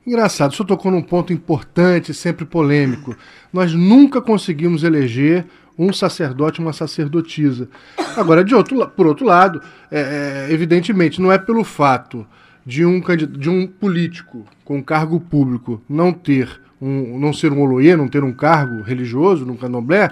Engraçado, 0.05 0.51
o 0.51 0.55
senhor 0.55 0.67
tocou 0.67 0.89
num 0.89 1.01
ponto 1.01 1.33
importante, 1.33 2.13
sempre 2.13 2.45
polêmico. 2.45 3.13
Nós 3.51 3.73
nunca 3.73 4.21
conseguimos 4.21 4.85
eleger 4.85 5.45
um 5.77 5.91
sacerdote, 5.91 6.61
uma 6.61 6.71
sacerdotisa. 6.71 7.67
Agora, 8.15 8.41
de 8.41 8.55
outro, 8.55 8.87
por 8.87 9.05
outro 9.05 9.25
lado, 9.25 9.61
é, 9.91 10.47
é, 10.49 10.53
evidentemente, 10.53 11.21
não 11.21 11.29
é 11.29 11.37
pelo 11.37 11.65
fato 11.65 12.25
de 12.65 12.85
um, 12.85 13.01
de 13.37 13.49
um 13.49 13.67
político 13.67 14.45
com 14.63 14.81
cargo 14.81 15.19
público 15.19 15.81
não 15.89 16.13
ter 16.13 16.61
um, 16.81 17.19
não 17.19 17.33
ser 17.33 17.51
um 17.51 17.61
oloê, 17.61 17.97
não 17.97 18.07
ter 18.07 18.23
um 18.23 18.31
cargo 18.31 18.81
religioso 18.81 19.45
no 19.45 19.57
candomblé, 19.57 20.09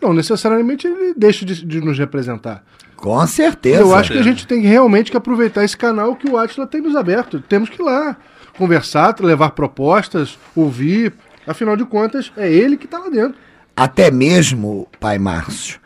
não 0.00 0.12
necessariamente 0.12 0.86
ele 0.86 1.14
deixa 1.16 1.44
de, 1.44 1.64
de 1.64 1.80
nos 1.80 1.98
representar. 1.98 2.62
Com 2.96 3.24
certeza. 3.26 3.80
Eu 3.80 3.94
acho 3.94 4.12
que 4.12 4.18
a 4.18 4.22
gente 4.22 4.46
tem 4.46 4.60
realmente 4.60 5.10
que 5.10 5.16
aproveitar 5.16 5.64
esse 5.64 5.76
canal 5.76 6.16
que 6.16 6.28
o 6.28 6.36
Atila 6.36 6.66
tem 6.66 6.80
nos 6.80 6.96
aberto. 6.96 7.40
Temos 7.40 7.68
que 7.68 7.80
ir 7.80 7.84
lá 7.84 8.16
conversar, 8.56 9.14
levar 9.20 9.50
propostas, 9.50 10.36
ouvir. 10.54 11.12
Afinal 11.46 11.76
de 11.76 11.84
contas, 11.84 12.32
é 12.36 12.52
ele 12.52 12.76
que 12.76 12.86
está 12.86 12.98
lá 12.98 13.08
dentro. 13.08 13.38
Até 13.76 14.10
mesmo, 14.10 14.88
pai 14.98 15.18
Márcio, 15.18 15.78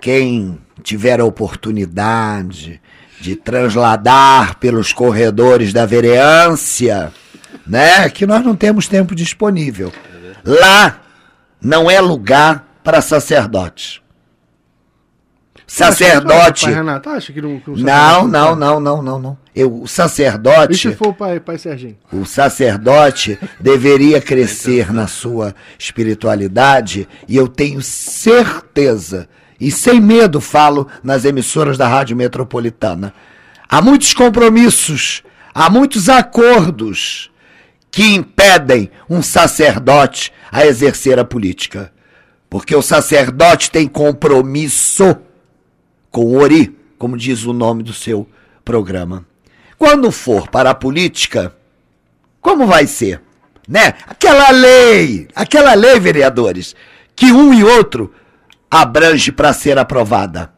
quem 0.00 0.58
tiver 0.82 1.20
a 1.20 1.24
oportunidade 1.24 2.80
de 3.20 3.34
transladar 3.34 4.56
pelos 4.58 4.92
corredores 4.92 5.72
da 5.72 5.84
vereância, 5.84 7.12
né? 7.66 8.08
Que 8.08 8.24
nós 8.26 8.44
não 8.44 8.54
temos 8.54 8.86
tempo 8.86 9.14
disponível. 9.14 9.92
Lá 10.44 11.00
não 11.60 11.90
é 11.90 12.00
lugar 12.00 12.69
para 12.82 13.00
sacerdotes. 13.00 14.00
Sacerdote. 15.66 16.64
Pai 16.64 16.74
Renato, 16.74 17.08
acha 17.10 17.32
que 17.32 17.40
não. 17.40 17.60
que 17.60 17.70
o 17.70 17.76
Não, 17.76 17.84
sacerdote- 17.86 18.32
não, 18.32 18.56
não, 18.56 18.80
não, 18.80 19.02
não, 19.02 19.18
não. 19.20 19.38
Eu, 19.54 19.82
o 19.82 19.86
sacerdote. 19.86 20.94
for 20.96 21.08
o 21.08 21.14
pai, 21.14 21.38
pai 21.38 21.58
Serginho? 21.58 21.96
O 22.12 22.24
sacerdote 22.24 23.38
deveria 23.60 24.20
crescer 24.20 24.92
na 24.92 25.06
sua 25.06 25.54
espiritualidade 25.78 27.08
e 27.28 27.36
eu 27.36 27.46
tenho 27.46 27.80
certeza, 27.82 29.28
e 29.60 29.70
sem 29.70 30.00
medo 30.00 30.40
falo 30.40 30.88
nas 31.04 31.24
emissoras 31.24 31.78
da 31.78 31.86
Rádio 31.86 32.16
Metropolitana. 32.16 33.14
Há 33.68 33.80
muitos 33.80 34.12
compromissos, 34.12 35.22
há 35.54 35.70
muitos 35.70 36.08
acordos 36.08 37.30
que 37.92 38.14
impedem 38.14 38.90
um 39.08 39.22
sacerdote 39.22 40.32
a 40.50 40.66
exercer 40.66 41.18
a 41.18 41.24
política. 41.24 41.92
Porque 42.50 42.74
o 42.74 42.82
sacerdote 42.82 43.70
tem 43.70 43.86
compromisso 43.86 45.16
com 46.10 46.24
o 46.24 46.36
Ori, 46.36 46.76
como 46.98 47.16
diz 47.16 47.44
o 47.44 47.52
nome 47.52 47.84
do 47.84 47.92
seu 47.94 48.28
programa. 48.64 49.24
Quando 49.78 50.10
for 50.10 50.48
para 50.50 50.70
a 50.70 50.74
política, 50.74 51.54
como 52.40 52.66
vai 52.66 52.88
ser? 52.88 53.22
Né? 53.68 53.94
Aquela 54.06 54.50
lei, 54.50 55.28
aquela 55.32 55.74
lei, 55.74 56.00
vereadores, 56.00 56.74
que 57.14 57.30
um 57.32 57.54
e 57.54 57.62
outro 57.62 58.12
abrange 58.68 59.30
para 59.30 59.52
ser 59.52 59.78
aprovada. 59.78 60.52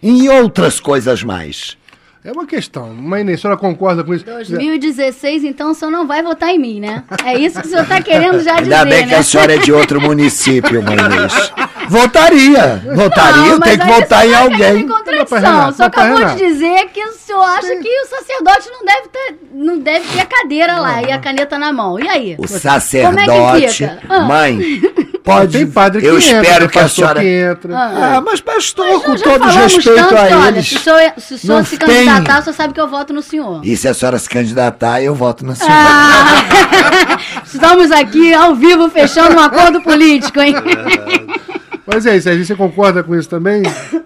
E 0.00 0.28
outras 0.28 0.78
coisas 0.78 1.22
mais. 1.24 1.76
É 2.22 2.32
uma 2.32 2.46
questão. 2.46 2.92
Mas 2.94 3.26
a 3.26 3.36
senhora 3.38 3.58
concorda 3.58 4.04
com 4.04 4.12
isso? 4.12 4.26
2016, 4.26 5.44
então 5.44 5.70
o 5.70 5.74
senhor 5.74 5.90
não 5.90 6.06
vai 6.06 6.22
votar 6.22 6.50
em 6.50 6.58
mim, 6.58 6.78
né? 6.78 7.02
É 7.24 7.38
isso 7.38 7.60
que 7.60 7.66
o 7.66 7.70
senhor 7.70 7.82
está 7.82 8.02
querendo 8.02 8.40
já 8.40 8.60
dizer, 8.60 8.74
Ainda 8.74 8.84
bem 8.84 9.04
que 9.04 9.10
né? 9.12 9.16
a 9.16 9.22
senhora 9.22 9.54
é 9.54 9.58
de 9.58 9.72
outro 9.72 10.00
município, 10.00 10.82
mãe 10.82 10.98
Inês. 10.98 11.52
Votaria, 11.90 12.84
votaria, 12.94 13.58
tem 13.58 13.76
que 13.76 13.84
votar 13.84 14.24
em 14.24 14.32
alguém. 14.32 14.86
Não, 14.86 15.26
pai 15.26 15.86
acabou 15.86 16.24
de 16.24 16.36
dizer 16.36 16.88
que 16.90 17.02
o 17.02 17.12
senhor 17.14 17.42
acha 17.42 17.74
que 17.74 17.88
o 17.88 18.06
sacerdote 18.06 18.70
não 18.70 18.84
deve 18.84 19.08
ter, 19.08 19.38
não 19.52 19.78
deve 19.80 20.06
ter 20.06 20.20
a 20.20 20.26
cadeira 20.26 20.78
lá 20.78 21.02
e 21.02 21.10
a 21.10 21.18
caneta 21.18 21.58
na 21.58 21.72
mão. 21.72 21.98
E 21.98 22.08
aí? 22.08 22.34
O 22.34 22.46
Como 22.46 22.54
é 22.54 22.58
sacerdote, 22.60 23.60
que 23.60 23.68
fica? 23.70 23.98
Ah. 24.08 24.20
mãe, 24.20 24.60
pode. 25.38 25.52
Tem 25.58 25.66
padre 25.70 26.00
que 26.00 26.06
eu 26.06 26.18
entra, 26.18 26.40
espero 26.42 26.68
que 26.68 26.78
a 26.78 26.88
senhora. 26.88 27.20
que 27.20 27.26
entra. 27.28 27.76
Ah, 27.78 28.20
mas 28.20 28.40
pastor, 28.40 28.86
Mas 28.86 29.02
com 29.04 29.16
todo 29.16 29.44
respeito 29.44 29.94
tanto 29.94 30.16
a 30.16 30.22
olha, 30.22 30.48
eles. 30.48 30.68
se 30.68 30.76
o 30.76 30.80
senhor, 30.80 31.12
se, 31.18 31.38
senhor 31.38 31.56
não 31.58 31.64
se 31.64 31.78
tem- 31.78 31.88
candidatar, 31.88 32.40
o 32.40 32.42
senhor 32.44 32.54
sabe 32.56 32.74
que 32.74 32.80
eu 32.80 32.88
voto 32.88 33.12
no 33.12 33.22
senhor. 33.22 33.64
E 33.64 33.76
se 33.76 33.88
a 33.88 33.94
senhora 33.94 34.18
se 34.18 34.28
candidatar, 34.28 35.02
eu 35.02 35.14
voto 35.14 35.44
na 35.44 35.54
senhora. 35.54 35.74
Ah, 35.76 37.18
estamos 37.44 37.90
aqui 37.90 38.32
ao 38.34 38.54
vivo 38.54 38.88
fechando 38.90 39.36
um 39.36 39.40
acordo 39.40 39.80
político, 39.82 40.40
hein? 40.40 40.54
Mas 41.92 42.06
é 42.06 42.14
isso, 42.16 42.24
Serginho, 42.24 42.46
você 42.46 42.54
concorda 42.54 43.02
com 43.02 43.16
isso 43.16 43.28
também? 43.28 43.62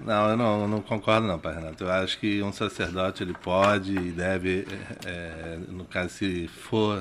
Não, 0.06 0.30
eu 0.30 0.36
não, 0.38 0.66
não 0.66 0.80
concordo 0.80 1.26
não, 1.26 1.38
pai 1.38 1.54
Renato. 1.54 1.84
Eu 1.84 1.90
acho 1.92 2.18
que 2.18 2.42
um 2.42 2.50
sacerdote 2.50 3.22
ele 3.22 3.34
pode 3.34 3.92
e 3.92 4.10
deve, 4.10 4.66
é, 5.04 5.08
é, 5.10 5.58
no 5.68 5.84
caso 5.84 6.08
se 6.08 6.48
for 6.48 6.98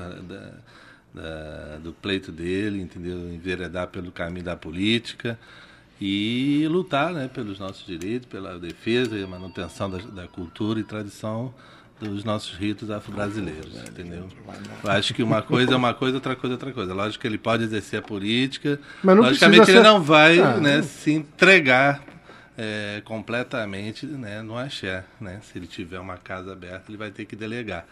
da- 1.14 1.22
da- 1.22 1.78
do 1.78 1.92
pleito 1.92 2.32
dele, 2.32 2.80
entendeu, 2.82 3.16
enveredar 3.32 3.88
pelo 3.88 4.10
caminho 4.10 4.44
da 4.44 4.56
política 4.56 5.38
e 6.00 6.66
lutar, 6.68 7.12
né, 7.12 7.30
pelos 7.32 7.58
nossos 7.58 7.86
direitos, 7.86 8.28
pela 8.28 8.58
defesa 8.58 9.16
e 9.16 9.24
manutenção 9.26 9.88
da, 9.88 9.98
da 9.98 10.28
cultura 10.28 10.80
e 10.80 10.84
tradição 10.84 11.54
dos 12.00 12.24
nossos 12.24 12.56
ritos 12.58 12.90
afro-brasileiros, 12.90 13.72
entendeu? 13.88 14.28
Eu 14.82 14.90
acho 14.90 15.14
que 15.14 15.22
uma 15.22 15.40
coisa 15.40 15.72
é 15.72 15.76
uma 15.76 15.94
coisa, 15.94 16.16
outra 16.16 16.34
coisa 16.34 16.54
é 16.54 16.56
outra 16.56 16.72
coisa. 16.72 16.92
Lógico 16.92 17.22
que 17.22 17.26
ele 17.28 17.38
pode 17.38 17.62
exercer 17.62 18.00
a 18.00 18.02
política, 18.02 18.80
Mas 19.02 19.16
não 19.16 19.22
logicamente 19.22 19.58
precisa 19.60 19.78
ele 19.78 19.86
ser- 19.86 19.92
não 19.92 20.02
vai, 20.02 20.40
Ah, 20.40 20.56
né, 20.58 20.82
se 20.82 21.12
entregar 21.12 22.02
é, 22.58 23.00
completamente 23.04 24.06
né, 24.06 24.42
no 24.42 24.56
axé. 24.58 25.04
Né? 25.20 25.40
Se 25.42 25.56
ele 25.58 25.66
tiver 25.68 25.98
uma 26.00 26.16
casa 26.16 26.52
aberta, 26.52 26.84
ele 26.88 26.96
vai 26.98 27.10
ter 27.12 27.24
que 27.24 27.34
delegar. 27.36 27.86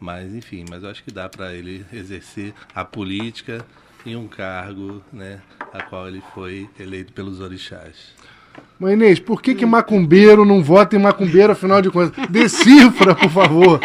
Mas, 0.00 0.34
enfim, 0.34 0.64
mas 0.68 0.82
eu 0.82 0.90
acho 0.90 1.02
que 1.02 1.10
dá 1.10 1.28
para 1.28 1.52
ele 1.54 1.84
exercer 1.92 2.54
a 2.74 2.84
política 2.84 3.64
em 4.06 4.16
um 4.16 4.28
cargo 4.28 5.02
né, 5.12 5.42
a 5.72 5.82
qual 5.82 6.08
ele 6.08 6.22
foi 6.34 6.68
eleito 6.78 7.12
pelos 7.12 7.40
orixás. 7.40 8.14
Mãe 8.78 8.92
Inês, 8.94 9.18
por 9.18 9.42
que, 9.42 9.54
que 9.56 9.66
macumbeiro 9.66 10.44
não 10.44 10.62
vota 10.62 10.94
em 10.94 11.00
macumbeiro, 11.00 11.52
afinal 11.52 11.82
de 11.82 11.90
contas? 11.90 12.12
Decifra, 12.28 13.12
por 13.14 13.28
favor. 13.30 13.80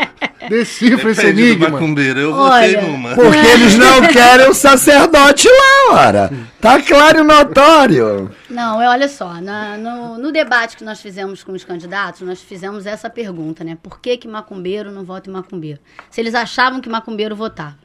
Decifra 0.48 1.12
esse 1.12 1.22
Depende 1.22 1.42
do 1.42 1.48
enigma. 1.48 1.70
macumbeiro, 1.70 2.20
eu 2.20 2.32
Olha, 2.34 2.78
votei 2.80 2.92
numa. 2.92 3.16
Porque 3.16 3.38
eles 3.38 3.76
não 3.76 4.02
querem 4.04 4.50
o 4.50 4.54
sacerdote 4.54 5.48
lá, 5.48 5.96
ora. 5.96 6.32
Tá 6.62 6.80
claro 6.82 7.22
e 7.22 7.24
notório. 7.24 8.30
Não, 8.50 8.80
é, 8.80 8.88
olha 8.88 9.08
só, 9.08 9.34
na- 9.42 9.78
no, 9.78 10.18
no 10.20 10.32
debate 10.32 10.78
que 10.78 10.84
nós 10.84 11.02
fizemos 11.02 11.44
com 11.44 11.54
os 11.54 11.64
candidatos, 11.64 12.22
nós 12.22 12.40
fizemos 12.42 12.86
essa 12.86 13.10
pergunta, 13.10 13.64
né? 13.64 13.76
Por 13.82 14.00
que, 14.00 14.16
que 14.18 14.28
macumbeiro 14.28 14.92
não 14.92 15.04
vota 15.04 15.28
em 15.30 15.34
macumbeiro? 15.34 15.80
Se 16.12 16.22
eles 16.22 16.36
achavam 16.36 16.80
que 16.82 16.90
macumbeiro 16.90 17.36
votava. 17.36 17.78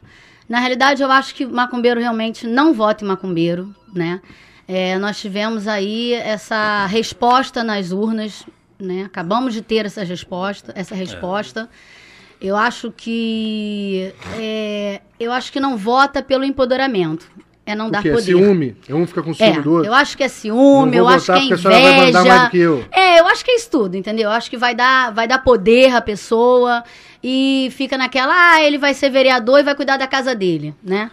Na 0.47 0.59
realidade, 0.61 1.03
eu 1.03 1.11
acho 1.11 1.35
que 1.35 1.47
macumbeiro 1.47 2.01
realmente 2.01 2.47
não 2.47 2.75
vota 2.75 3.03
em 3.05 3.09
macumbeiro, 3.09 3.75
né? 3.95 4.21
É, 4.69 4.99
nós 4.99 5.19
tivemos 5.19 5.67
aí 5.67 6.13
essa 6.13 6.85
resposta 6.87 7.65
nas 7.65 7.91
urnas, 7.91 8.45
né? 8.79 9.05
Acabamos 9.07 9.55
de 9.55 9.63
ter 9.63 9.87
essa 9.87 10.05
resposta, 10.05 10.73
essa 10.77 10.95
resposta. 10.95 11.69
Eu 12.41 12.55
acho 12.55 12.93
que 12.95 14.13
é, 14.39 15.01
eu 15.19 15.33
acho 15.33 15.51
que 15.51 15.59
não 15.59 15.77
vota 15.77 16.23
pelo 16.23 16.45
empoderamento. 16.45 17.27
É 17.65 17.75
não 17.75 17.91
dar 17.91 17.99
é 18.07 18.11
poder. 18.11 18.23
ciúme. 18.23 18.77
Um 18.89 19.07
fica 19.07 19.23
com 19.23 19.35
ciúme 19.35 19.59
É, 19.59 19.61
do 19.61 19.73
outro. 19.73 19.87
eu 19.87 19.93
acho 19.95 20.17
que 20.17 20.23
é 20.23 20.29
ciúme, 20.29 20.97
eu 20.97 21.07
acho 21.07 21.27
que 21.27 21.33
é 21.33 21.39
porque 21.41 21.55
a 21.55 21.59
senhora 21.59 21.81
vai 21.81 21.91
mandar 21.93 22.09
inveja. 22.21 22.25
mais 22.25 22.43
do 22.45 22.51
que 22.51 22.59
eu. 22.59 22.85
É, 22.91 23.21
eu 23.21 23.27
acho 23.27 23.45
que 23.45 23.51
é 23.51 23.57
isso 23.57 23.71
tudo, 23.71 23.95
entendeu? 23.97 24.25
Eu 24.25 24.31
acho 24.31 24.49
que 24.49 24.57
vai 24.57 24.75
dar, 24.75 25.13
vai 25.13 25.29
dar 25.29 25.39
poder 25.41 25.95
à 25.95 26.01
pessoa 26.01 26.83
e 27.23 27.69
fica 27.73 27.99
naquela, 27.99 28.33
ah, 28.55 28.63
ele 28.63 28.79
vai 28.79 28.95
ser 28.95 29.11
vereador 29.11 29.61
e 29.61 29.63
vai 29.65 29.75
cuidar 29.75 29.99
da 29.99 30.07
casa 30.07 30.35
dele, 30.35 30.75
né? 30.83 31.11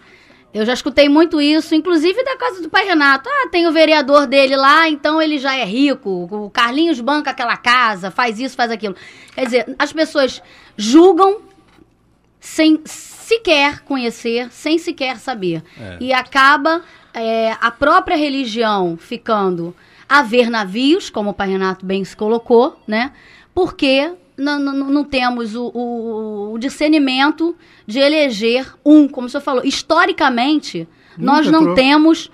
Eu 0.56 0.66
já 0.66 0.72
escutei 0.72 1.10
muito 1.10 1.42
isso, 1.42 1.76
inclusive 1.76 2.24
da 2.24 2.38
casa 2.38 2.62
do 2.62 2.70
pai 2.70 2.86
Renato. 2.86 3.28
Ah, 3.30 3.50
tem 3.52 3.68
o 3.68 3.74
vereador 3.74 4.26
dele 4.26 4.56
lá, 4.56 4.88
então 4.88 5.22
ele 5.22 5.38
já 5.38 5.54
é 5.54 5.66
rico. 5.66 6.30
O 6.32 6.50
Carlinhos 6.50 7.02
banca 7.02 7.32
aquela 7.32 7.58
casa, 7.58 8.10
faz 8.10 8.40
isso, 8.40 8.56
faz 8.56 8.72
aquilo. 8.72 8.96
Quer 9.34 9.44
dizer, 9.44 9.76
as 9.78 9.92
pessoas 9.92 10.42
julgam 10.78 11.42
sem 12.40 12.80
sequer 12.86 13.82
conhecer, 13.82 14.50
sem 14.50 14.78
sequer 14.78 15.18
saber. 15.18 15.62
É. 15.78 15.98
E 16.00 16.14
acaba 16.14 16.82
é, 17.14 17.52
a 17.60 17.70
própria 17.70 18.16
religião 18.16 18.96
ficando 18.96 19.76
a 20.08 20.22
ver 20.22 20.50
navios, 20.50 21.10
como 21.10 21.32
o 21.32 21.34
Pai 21.34 21.50
Renato 21.50 21.86
bem 21.86 22.06
se 22.06 22.16
colocou, 22.16 22.80
né? 22.88 23.12
Porque 23.54 24.10
não, 24.38 24.60
não, 24.60 24.74
não 24.90 25.04
temos 25.04 25.56
o, 25.56 25.72
o- 25.74 26.54
o 26.54 26.58
discernimento 26.58 27.56
de 27.88 28.00
eleger 28.00 28.74
um, 28.86 29.08
como 29.08 29.28
o 29.28 29.30
senhor 29.30 29.42
falou. 29.42 29.64
Historicamente, 29.66 30.88
nós 31.18 31.46
Nunca 31.46 31.52
não 31.58 31.64
trou- 31.64 31.76
temos 31.76 32.32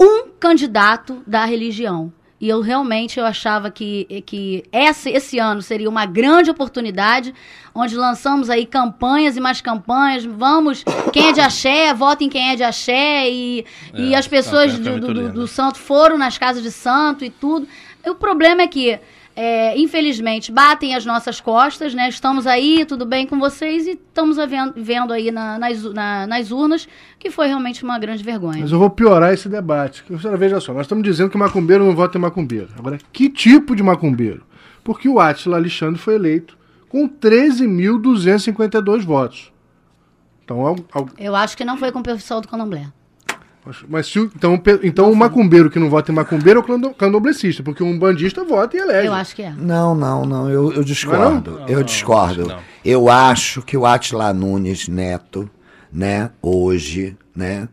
um 0.00 0.28
candidato 0.40 1.22
da 1.26 1.44
religião. 1.44 2.12
E 2.40 2.48
eu 2.48 2.60
realmente 2.60 3.18
eu 3.18 3.24
achava 3.24 3.70
que, 3.70 4.22
que 4.26 4.64
esse, 4.70 5.08
esse 5.08 5.38
ano 5.38 5.62
seria 5.62 5.88
uma 5.88 6.04
grande 6.04 6.50
oportunidade, 6.50 7.32
onde 7.74 7.96
lançamos 7.96 8.50
aí 8.50 8.66
campanhas 8.66 9.36
e 9.36 9.40
mais 9.40 9.62
campanhas. 9.62 10.24
Vamos, 10.26 10.84
quem 11.12 11.28
é 11.28 11.32
de 11.32 11.40
axé, 11.40 11.94
votem 11.94 12.28
quem 12.28 12.50
é 12.50 12.56
de 12.56 12.62
axé. 12.62 13.30
E, 13.30 13.64
É, 13.94 14.00
e 14.00 14.14
as 14.14 14.28
pessoas 14.28 14.72
campanha 14.72 14.92
foi 14.92 15.00
do, 15.00 15.06
muito 15.06 15.14
do, 15.14 15.20
linda. 15.22 15.32
do 15.32 15.46
santo 15.46 15.78
foram 15.78 16.18
nas 16.18 16.36
casas 16.36 16.62
de 16.62 16.70
santo 16.70 17.24
e 17.24 17.30
tudo. 17.30 17.66
E 18.04 18.10
o 18.10 18.14
problema 18.14 18.60
é 18.62 18.66
que, 18.66 18.98
é, 19.36 19.76
infelizmente, 19.78 20.52
batem 20.52 20.94
as 20.94 21.04
nossas 21.04 21.40
costas, 21.40 21.92
né? 21.94 22.08
Estamos 22.08 22.46
aí, 22.46 22.84
tudo 22.86 23.04
bem 23.04 23.26
com 23.26 23.38
vocês, 23.38 23.86
e 23.86 23.90
estamos 23.90 24.38
a 24.38 24.46
ven- 24.46 24.72
vendo 24.76 25.12
aí 25.12 25.30
na- 25.30 25.58
nas, 25.58 25.82
na- 25.92 26.26
nas 26.26 26.50
urnas 26.52 26.86
que 27.18 27.30
foi 27.30 27.46
realmente 27.48 27.82
uma 27.82 27.98
grande 27.98 28.22
vergonha. 28.22 28.60
Mas 28.60 28.70
eu 28.72 28.78
vou 28.78 28.90
piorar 28.90 29.32
esse 29.34 29.48
debate. 29.48 30.04
Que, 30.04 30.16
Senhora, 30.18 30.36
veja 30.38 30.60
só, 30.60 30.72
nós 30.72 30.82
estamos 30.82 31.02
dizendo 31.02 31.30
que 31.30 31.36
macumbeiro 31.38 31.84
não 31.84 31.96
vota 31.96 32.16
em 32.16 32.20
macumbeiro. 32.20 32.68
Agora, 32.78 32.98
que 33.12 33.28
tipo 33.28 33.74
de 33.74 33.82
macumbeiro? 33.82 34.44
Porque 34.84 35.08
o 35.08 35.18
Átila 35.18 35.56
Alexandre 35.56 35.98
foi 36.00 36.14
eleito 36.14 36.56
com 36.88 37.08
13.252 37.08 39.04
votos. 39.04 39.52
Então, 40.44 40.66
é 40.68 40.70
um- 41.00 41.06
Eu 41.18 41.34
acho 41.34 41.56
que 41.56 41.64
não 41.64 41.76
foi 41.76 41.90
com 41.90 42.00
o 42.00 42.02
pessoal 42.02 42.40
do 42.40 42.48
Candomblé. 42.48 42.86
Mas 43.88 44.06
se, 44.06 44.18
então, 44.18 44.60
então 44.82 45.10
o 45.10 45.16
macumbeiro 45.16 45.70
que 45.70 45.78
não 45.78 45.88
vota 45.88 46.12
em 46.12 46.14
macumbeiro 46.14 46.60
é 46.60 46.62
o 46.62 46.66
cando- 46.66 46.94
candomblessista, 46.94 47.62
porque 47.62 47.82
um 47.82 47.98
bandista 47.98 48.44
vota 48.44 48.76
e 48.76 48.80
elege. 48.80 49.06
Eu 49.06 49.14
acho 49.14 49.34
que 49.34 49.42
é. 49.42 49.50
Não, 49.52 49.94
não, 49.94 50.24
não, 50.24 50.50
eu, 50.50 50.72
eu 50.72 50.84
discordo. 50.84 51.52
Não, 51.52 51.68
eu 51.68 51.78
não, 51.78 51.82
discordo. 51.82 52.46
não. 52.46 52.58
Eu 52.84 53.08
acho 53.08 53.62
que 53.62 53.76
o 53.76 53.86
Atila 53.86 54.32
Nunes 54.34 54.88
Neto, 54.88 55.48
né, 55.92 56.30
hoje, 56.42 57.16
né, 57.34 57.68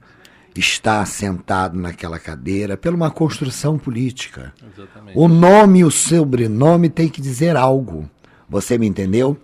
está 0.55 1.05
sentado 1.05 1.77
naquela 1.79 2.19
cadeira 2.19 2.77
por 2.77 2.93
uma 2.93 3.09
construção 3.09 3.77
política. 3.77 4.53
Exatamente. 4.61 5.17
O 5.17 5.27
nome 5.27 5.79
e 5.79 5.83
o 5.83 5.91
sobrenome 5.91 6.89
tem 6.89 7.07
que 7.09 7.21
dizer 7.21 7.55
algo. 7.55 8.09
Você 8.49 8.77
me 8.77 8.87
entendeu? 8.87 9.37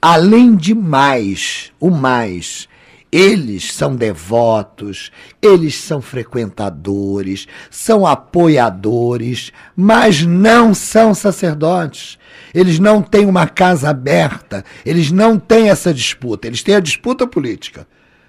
Além 0.00 0.54
de 0.54 0.74
mais, 0.74 1.72
o 1.80 1.90
mais, 1.90 2.68
eles 3.10 3.72
são 3.72 3.96
devotos, 3.96 5.10
eles 5.40 5.76
são 5.76 6.00
frequentadores, 6.00 7.46
são 7.70 8.06
apoiadores, 8.06 9.52
mas 9.74 10.22
não 10.22 10.74
são 10.74 11.14
sacerdotes. 11.14 12.18
Eles 12.54 12.78
não 12.78 13.02
têm 13.02 13.26
uma 13.26 13.46
casa 13.46 13.88
aberta, 13.88 14.64
eles 14.84 15.10
não 15.10 15.38
têm 15.38 15.70
essa 15.70 15.92
disputa, 15.92 16.46
eles 16.46 16.62
têm 16.62 16.74
a 16.74 16.80
disputa 16.80 17.26
política. 17.26 17.86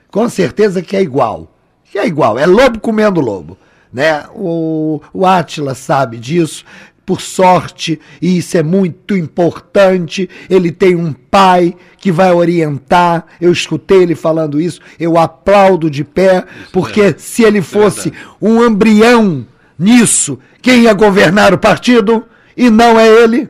Com 0.10 0.28
certeza 0.30 0.82
que 0.82 0.96
é 0.96 1.02
igual. 1.02 1.56
Que 1.92 1.98
é 1.98 2.08
igual, 2.08 2.38
é 2.38 2.46
lobo 2.46 2.80
comendo 2.80 3.20
lobo. 3.20 3.58
Né? 3.92 4.24
O, 4.34 5.02
o 5.12 5.26
Átila 5.26 5.74
sabe 5.74 6.18
disso. 6.18 6.64
Por 7.10 7.22
sorte, 7.22 8.00
e 8.22 8.38
isso 8.38 8.56
é 8.56 8.62
muito 8.62 9.18
importante, 9.18 10.30
ele 10.48 10.72
tem 10.72 10.94
um 10.94 11.12
pai 11.12 11.76
que 11.98 12.12
vai 12.12 12.32
orientar. 12.32 13.26
Eu 13.42 13.52
escutei 13.52 14.04
ele 14.04 14.14
falando 14.14 14.62
isso, 14.62 14.80
eu 15.00 15.18
aplaudo 15.18 15.90
de 15.90 16.04
pé, 16.04 16.46
porque 16.72 17.16
se 17.18 17.42
ele 17.42 17.64
fosse 17.64 18.14
um 18.40 18.64
embrião 18.64 19.44
nisso, 19.76 20.38
quem 20.62 20.82
ia 20.84 20.94
governar 20.94 21.52
o 21.52 21.58
partido? 21.58 22.28
E 22.56 22.70
não 22.70 23.00
é 23.00 23.08
ele. 23.08 23.50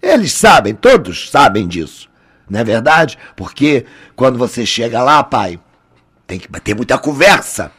Eles 0.00 0.32
sabem, 0.32 0.74
todos 0.74 1.28
sabem 1.28 1.68
disso. 1.68 2.08
Não 2.48 2.60
é 2.60 2.64
verdade? 2.64 3.18
Porque 3.36 3.84
quando 4.16 4.38
você 4.38 4.64
chega 4.64 5.02
lá, 5.02 5.22
pai, 5.22 5.60
tem 6.26 6.38
que 6.38 6.48
ter 6.62 6.74
muita 6.74 6.96
conversa. 6.96 7.70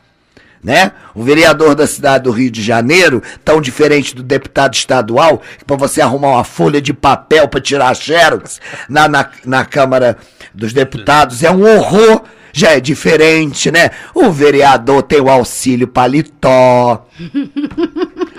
Né? 0.64 0.92
O 1.16 1.24
vereador 1.24 1.74
da 1.74 1.88
cidade 1.88 2.26
do 2.26 2.32
Rio 2.32 2.52
de 2.52 2.62
Janeiro, 2.62 3.24
tão 3.44 3.60
diferente 3.60 4.16
do 4.16 4.22
deputado 4.22 4.76
estadual, 4.76 5.42
que 5.58 5.66
para 5.66 5.76
você 5.76 6.02
arrumar 6.02 6.30
uma 6.30 6.44
folha 6.44 6.80
de 6.80 6.94
papel 6.94 7.48
para 7.48 7.60
tirar 7.60 7.96
xerox 7.96 8.62
na, 8.88 9.08
na, 9.08 9.28
na 9.44 9.66
Câmara 9.66 10.18
dos 10.54 10.72
Deputados 10.72 11.44
é 11.44 11.52
um 11.52 11.64
horror. 11.64 12.22
Já 12.54 12.72
é 12.72 12.82
diferente, 12.82 13.72
né? 13.72 13.92
O 14.14 14.30
vereador 14.30 15.04
tem 15.04 15.22
o 15.22 15.30
auxílio 15.30 15.88
paletó. 15.88 17.08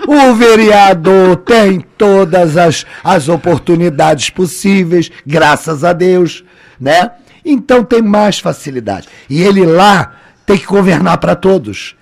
O 0.07 0.35
vereador 0.35 1.37
tem 1.37 1.79
todas 1.97 2.55
as, 2.55 2.85
as 3.03 3.27
oportunidades 3.27 4.29
possíveis, 4.29 5.09
graças 5.25 5.83
a 5.83 5.93
Deus, 5.93 6.43
né? 6.79 7.11
Então 7.43 7.83
tem 7.83 8.01
mais 8.01 8.39
facilidade. 8.39 9.07
E 9.29 9.41
ele 9.41 9.65
lá 9.65 10.13
tem 10.45 10.57
que 10.57 10.65
governar 10.65 11.17
para 11.17 11.35
todos. 11.35 11.95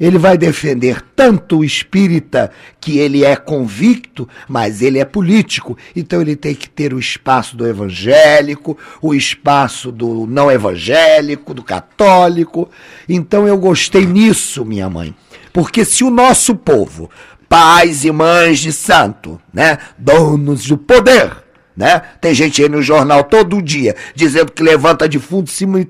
Ele 0.00 0.16
vai 0.16 0.38
defender 0.38 1.04
tanto 1.14 1.58
o 1.58 1.64
espírita, 1.64 2.50
que 2.80 2.98
ele 2.98 3.24
é 3.24 3.36
convicto, 3.36 4.26
mas 4.48 4.80
ele 4.80 4.98
é 4.98 5.04
político. 5.04 5.76
Então 5.94 6.22
ele 6.22 6.34
tem 6.34 6.54
que 6.54 6.68
ter 6.68 6.94
o 6.94 6.98
espaço 6.98 7.56
do 7.56 7.66
evangélico, 7.66 8.78
o 9.02 9.14
espaço 9.14 9.92
do 9.92 10.26
não 10.26 10.50
evangélico, 10.50 11.52
do 11.52 11.62
católico. 11.62 12.70
Então 13.06 13.46
eu 13.46 13.58
gostei 13.58 14.06
nisso, 14.06 14.64
minha 14.64 14.88
mãe. 14.88 15.14
Porque 15.52 15.84
se 15.84 16.02
o 16.02 16.10
nosso 16.10 16.54
povo, 16.54 17.10
pais 17.48 18.04
e 18.04 18.10
mães 18.10 18.60
de 18.60 18.72
santo, 18.72 19.40
né, 19.52 19.76
donos 19.98 20.64
do 20.66 20.78
poder, 20.78 21.49
né? 21.80 22.02
Tem 22.20 22.34
gente 22.34 22.62
aí 22.62 22.68
no 22.68 22.82
jornal 22.82 23.24
todo 23.24 23.62
dia 23.62 23.96
dizendo 24.14 24.52
que 24.52 24.62
levanta 24.62 25.08
defunto 25.08 25.50
cima 25.50 25.80
em, 25.80 25.88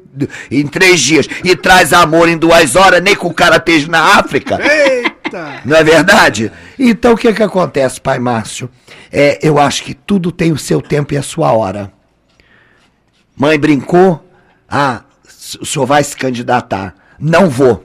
em 0.49 0.65
três 0.65 1.01
dias 1.01 1.27
e 1.43 1.57
traz 1.57 1.93
amor 1.93 2.29
em 2.29 2.39
duas 2.39 2.77
horas, 2.77 3.03
nem 3.03 3.17
que 3.17 3.27
o 3.27 3.35
cara 3.35 3.57
esteja 3.57 3.89
na 3.89 4.17
África. 4.17 4.57
Eita! 4.63 5.61
Não 5.65 5.77
é 5.77 5.83
verdade? 5.83 6.53
Então 6.79 7.15
o 7.15 7.17
que 7.17 7.33
que 7.33 7.43
acontece, 7.43 8.01
pai 8.01 8.21
Márcio? 8.21 8.71
É, 9.11 9.41
eu 9.43 9.59
acho 9.59 9.83
que 9.83 9.93
tudo 9.93 10.31
tem 10.31 10.53
o 10.53 10.57
seu 10.57 10.81
tempo 10.81 11.13
e 11.13 11.17
a 11.17 11.23
sua 11.25 11.51
hora. 11.51 11.93
Mãe 13.37 13.59
brincou? 13.59 14.25
Ah, 14.69 15.03
o 15.61 15.67
senhor 15.67 15.87
vai 15.87 16.05
se 16.05 16.17
candidatar. 16.17 16.95
Não 17.19 17.51
vou. 17.51 17.85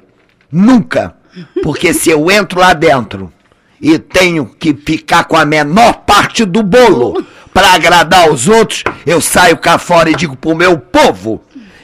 Nunca. 0.52 1.15
Porque 1.63 1.91
se 1.91 2.12
eu 2.12 2.30
entro 2.30 2.60
lá 2.60 2.74
dentro 2.74 3.34
e 3.82 3.98
tenho 3.98 4.46
que 4.46 4.76
ficar 4.76 5.24
com 5.24 5.36
a 5.36 5.44
menor 5.44 6.04
parte 6.06 6.46
do 6.46 6.62
bolo 6.62 7.26
para 7.56 7.72
agradar 7.72 8.30
os 8.30 8.50
outros, 8.50 8.84
eu 9.06 9.22
saio 9.22 9.56
cá 9.56 9.78
fora 9.78 10.10
e 10.12 10.15
digo 10.15 10.36
pro 10.36 10.54
meu 10.54 10.78
povo: 10.78 11.41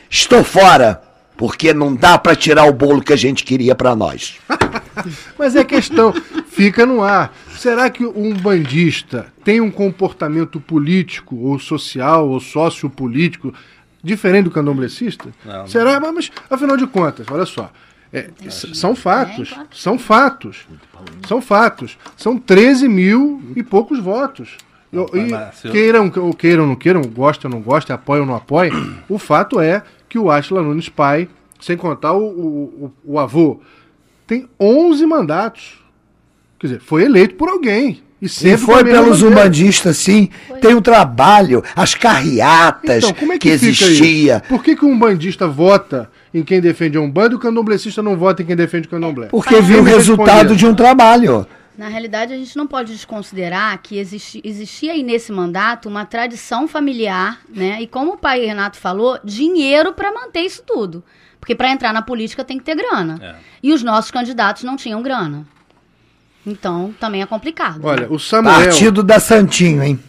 estou 0.10 0.44
fora. 0.44 1.02
Porque 1.38 1.74
não 1.74 1.96
dá 1.96 2.20
para 2.20 2.36
tirar 2.36 2.66
o 2.66 2.74
bolo 2.74 3.02
que 3.02 3.12
a 3.12 3.16
gente 3.16 3.44
queria 3.44 3.74
para 3.74 3.96
nós. 3.96 4.38
Mas 5.40 5.56
é 5.56 5.64
questão, 5.64 6.14
fica 6.46 6.86
no 6.86 7.02
ar. 7.02 7.34
Será 7.58 7.90
que 7.90 8.06
um 8.06 8.32
bandista 8.32 9.26
tem 9.44 9.60
um 9.60 9.72
comportamento 9.72 10.60
político, 10.60 11.36
ou 11.36 11.58
social, 11.58 12.30
ou 12.30 12.40
sociopolítico 12.40 13.52
diferente 14.04 14.44
do 14.44 14.52
candomblecista? 14.52 15.30
Não. 15.44 15.66
Será? 15.66 16.00
Mas, 16.00 16.14
mas, 16.14 16.32
afinal 16.48 16.78
de 16.78 16.86
contas, 16.86 17.26
olha 17.32 17.46
só. 17.48 17.72
é, 18.14 18.30
são 18.48 18.94
fatos. 18.94 19.56
São 19.72 19.98
fatos. 19.98 20.68
São 21.28 21.42
fatos. 21.42 21.98
São 22.16 22.38
13 22.38 22.88
mil 22.88 23.42
e 23.56 23.64
poucos 23.64 23.98
votos. 24.00 24.58
Eu- 24.92 25.10
E 25.14 25.72
queiram 25.72 26.12
ou 26.18 26.34
queiram 26.34 26.64
ou 26.64 26.70
não 26.70 26.76
queiram, 26.76 27.02
gostem 27.02 27.50
ou 27.50 27.56
não 27.58 27.62
gostem, 27.64 27.94
apoiam 27.94 28.22
ou 28.24 28.28
não 28.28 28.36
apoiam, 28.36 28.96
o 29.08 29.18
fato 29.18 29.60
é 29.60 29.82
que 30.10 30.20
o 30.20 30.30
Átila 30.30 30.62
Nunes 30.62 30.90
pai, 30.90 31.30
sem 31.60 31.78
contar 31.78 32.14
o, 32.14 32.24
o, 32.24 32.92
o- 33.06 33.14
o 33.14 33.20
avô, 33.20 33.60
tem 34.28 34.48
11 34.60 35.06
mandatos. 35.06 35.80
Quer 36.60 36.68
dizer, 36.68 36.80
foi 36.82 37.04
eleito 37.04 37.36
por 37.36 37.50
alguém. 37.50 38.02
E 38.22 38.26
E 38.26 38.30
sempre 38.30 38.58
foi 38.60 38.84
pelos 38.84 39.24
umbandistas, 39.24 39.98
sim. 39.98 40.30
Tem 40.62 40.76
o 40.76 40.82
trabalho, 40.82 41.64
as 41.76 41.96
carreatas 41.96 43.04
Então, 43.06 43.14
como 43.16 43.34
é 43.34 43.40
que, 43.40 43.48
que, 43.48 43.54
existia. 43.56 44.36
isso? 44.38 44.44
Por 44.48 44.64
que, 44.64 44.76
que 44.76 44.86
um 44.86 44.98
bandista 45.00 45.48
vota 45.48 46.08
em 46.32 46.44
quem 46.44 46.62
defende 46.62 46.98
a 46.98 47.02
Umbanda 47.02 47.34
e 47.34 47.36
o 47.38 47.40
candomblecista 47.40 48.04
não 48.04 48.16
vota 48.16 48.44
em 48.44 48.46
quem 48.46 48.56
defende 48.56 48.88
o 48.88 48.92
candomblé? 48.92 49.28
Porque 49.28 49.60
viu 49.62 49.80
o 49.80 49.84
resultado 49.84 50.56
de 50.56 50.68
um 50.68 50.76
trabalho. 50.76 51.48
Na 51.82 51.88
realidade, 51.88 52.32
a 52.32 52.38
gente 52.38 52.56
não 52.56 52.68
pode 52.68 52.94
desconsiderar 52.94 53.76
que 53.82 53.98
existi- 53.98 54.40
existia 54.44 54.92
aí 54.92 55.02
nesse 55.02 55.32
mandato 55.32 55.90
uma 55.90 56.06
tradição 56.06 56.68
familiar, 56.68 57.40
né? 57.50 57.82
E 57.82 57.88
como 57.88 58.14
o 58.14 58.18
pai 58.18 58.46
Renato 58.46 58.78
falou, 58.78 59.18
dinheiro 59.24 59.92
para 59.92 60.14
manter 60.14 60.42
isso 60.42 60.62
tudo. 60.62 61.04
Porque 61.40 61.56
para 61.56 61.72
entrar 61.72 61.92
na 61.92 62.04
política 62.04 62.44
tem 62.44 62.60
que 62.60 62.64
ter 62.64 62.76
grana. 62.76 63.18
É. 63.20 63.36
E 63.64 63.74
os 63.74 63.82
nossos 63.82 64.12
candidatos 64.12 64.62
não 64.62 64.76
tinham 64.78 65.02
grana. 65.02 65.44
Então, 66.46 66.94
também 67.00 67.24
é 67.24 67.26
complicado. 67.26 67.84
Olha, 67.84 68.08
o 68.14 68.20
Samuel, 68.20 68.64
Partido 68.66 69.02
da 69.02 69.20
Santinho, 69.20 69.82
hein? 69.82 70.00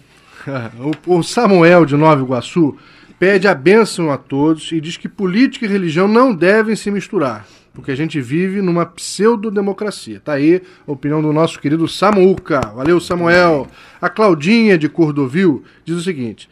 o, 1.07 1.17
o 1.21 1.23
Samuel 1.23 1.87
de 1.87 1.97
Nova 1.97 2.21
Iguaçu 2.21 2.77
pede 3.19 3.49
a 3.49 3.55
bênção 3.55 4.13
a 4.13 4.19
todos 4.19 4.71
e 4.73 4.79
diz 4.79 4.99
que 4.99 5.09
política 5.09 5.65
e 5.65 5.69
religião 5.71 6.07
não 6.07 6.35
devem 6.35 6.77
se 6.77 6.91
misturar, 6.91 7.47
porque 7.73 7.91
a 7.91 7.97
gente 7.97 8.21
vive 8.21 8.61
numa 8.61 8.85
pseudo-democracia. 8.85 10.21
Tá 10.21 10.35
aí 10.35 10.63
a 10.87 10.93
opinião 10.93 11.23
do 11.23 11.33
nosso 11.33 11.59
querido 11.59 11.89
Samuca. 11.89 12.61
Valeu, 12.75 13.01
Samuel. 13.01 13.67
A 14.01 14.09
Claudinha 14.09 14.77
de 14.77 14.89
Cordovil 14.89 15.65
diz 15.85 15.97
o 15.97 16.03
seguinte: 16.03 16.49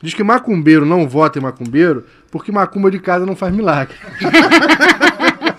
diz 0.00 0.14
que 0.14 0.22
macumbeiro 0.22 0.86
não 0.86 1.08
vota 1.08 1.38
em 1.38 1.42
macumbeiro 1.42 2.04
porque 2.30 2.52
macumba 2.52 2.90
de 2.90 2.98
casa 2.98 3.26
não 3.26 3.36
faz 3.36 3.54
milagre. 3.54 3.96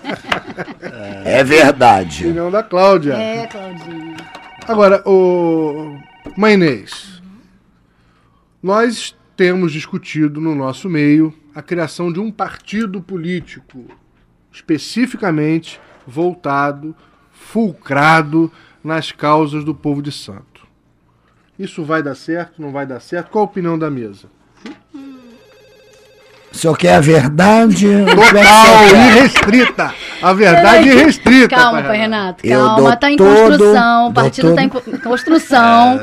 É 1.24 1.42
verdade. 1.42 2.24
Opinião 2.24 2.50
da 2.50 2.62
Cláudia. 2.62 3.14
É, 3.14 3.46
Claudinha. 3.46 4.16
Agora, 4.68 5.02
o 5.04 5.98
Mainês, 6.36 7.20
nós 8.62 9.16
temos 9.36 9.72
discutido 9.72 10.40
no 10.40 10.54
nosso 10.54 10.88
meio 10.88 11.34
a 11.54 11.62
criação 11.62 12.12
de 12.12 12.20
um 12.20 12.30
partido 12.30 13.00
político 13.00 13.86
especificamente 14.54 15.80
voltado, 16.06 16.94
fulcrado 17.32 18.50
nas 18.82 19.10
causas 19.10 19.64
do 19.64 19.74
povo 19.74 20.00
de 20.00 20.12
Santo. 20.12 20.64
Isso 21.58 21.84
vai 21.84 22.02
dar 22.02 22.14
certo? 22.14 22.62
Não 22.62 22.70
vai 22.70 22.86
dar 22.86 23.00
certo? 23.00 23.30
Qual 23.30 23.44
a 23.44 23.48
opinião 23.48 23.76
da 23.76 23.90
mesa? 23.90 24.28
O 26.54 26.56
senhor 26.56 26.78
quer 26.78 26.94
a 26.94 27.00
verdade? 27.00 27.88
Total, 28.14 28.86
irrestrita. 28.94 29.94
A 30.22 30.32
verdade 30.32 30.88
irrestrita. 30.88 31.56
Calma, 31.56 31.82
pai 31.82 31.98
Renato. 31.98 32.48
Calma, 32.48 32.94
está 32.94 33.10
em 33.10 33.16
construção. 33.16 34.08
O 34.08 34.14
partido 34.14 34.50
está 34.50 34.62
em 34.62 34.68
construção. 34.68 36.00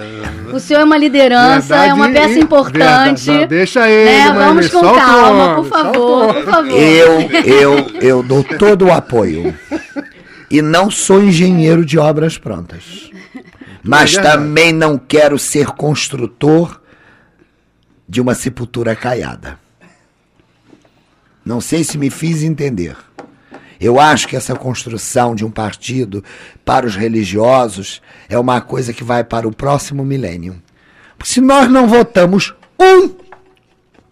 O 0.51 0.59
senhor 0.59 0.81
é 0.81 0.83
uma 0.83 0.97
liderança, 0.97 1.67
verdade, 1.67 1.89
é 1.89 1.93
uma 1.93 2.09
peça 2.09 2.37
importante. 2.37 3.25
Verdade, 3.27 3.47
deixa 3.47 3.89
ele. 3.89 4.11
Né? 4.11 4.33
Vamos 4.33 4.67
com 4.67 4.81
calma, 4.81 5.55
por 5.55 5.65
favor, 5.65 6.33
por 6.33 6.43
favor. 6.43 6.71
Eu, 6.71 7.21
eu, 7.45 7.91
eu 8.01 8.23
dou 8.23 8.43
todo 8.43 8.87
o 8.87 8.91
apoio. 8.91 9.57
E 10.49 10.61
não 10.61 10.91
sou 10.91 11.23
engenheiro 11.23 11.85
de 11.85 11.97
obras 11.97 12.37
prontas. 12.37 13.09
Mas 13.81 14.17
é 14.17 14.21
também 14.21 14.73
não 14.73 14.97
quero 14.97 15.39
ser 15.39 15.67
construtor 15.67 16.81
de 18.07 18.19
uma 18.19 18.35
sepultura 18.35 18.93
caiada. 18.97 19.61
Não 21.43 21.60
sei 21.60 21.84
se 21.84 21.97
me 21.97 22.10
fiz 22.10 22.43
entender. 22.43 22.95
Eu 23.80 23.99
acho 23.99 24.27
que 24.27 24.36
essa 24.36 24.56
construção 24.56 25.34
de 25.34 25.43
um 25.43 25.49
partido 25.49 26.23
para 26.63 26.86
os 26.86 26.95
religiosos 26.95 27.99
é 28.30 28.38
uma 28.38 28.62
coisa 28.62 28.93
que 28.93 29.04
vai 29.04 29.23
para 29.23 29.47
o 29.47 29.56
próximo 29.56 30.06
milênio. 30.06 30.62
Porque 31.17 31.34
se 31.34 31.41
nós 31.41 31.67
não 31.67 31.88
votamos 31.88 32.54
um, 32.80 33.06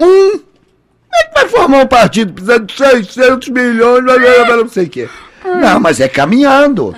um, 0.04 0.40
como 0.40 1.14
é 1.14 1.24
que 1.24 1.34
vai 1.36 1.48
formar 1.48 1.84
um 1.84 1.88
partido 1.88 2.34
precisando 2.34 2.66
de 2.66 2.76
600 2.76 3.50
milhões, 3.50 4.04
não 4.04 4.68
sei 4.68 4.86
o 4.86 4.90
quê. 4.90 5.10
Não, 5.44 5.80
mas 5.80 6.00
é 6.00 6.08
caminhando. 6.08 6.96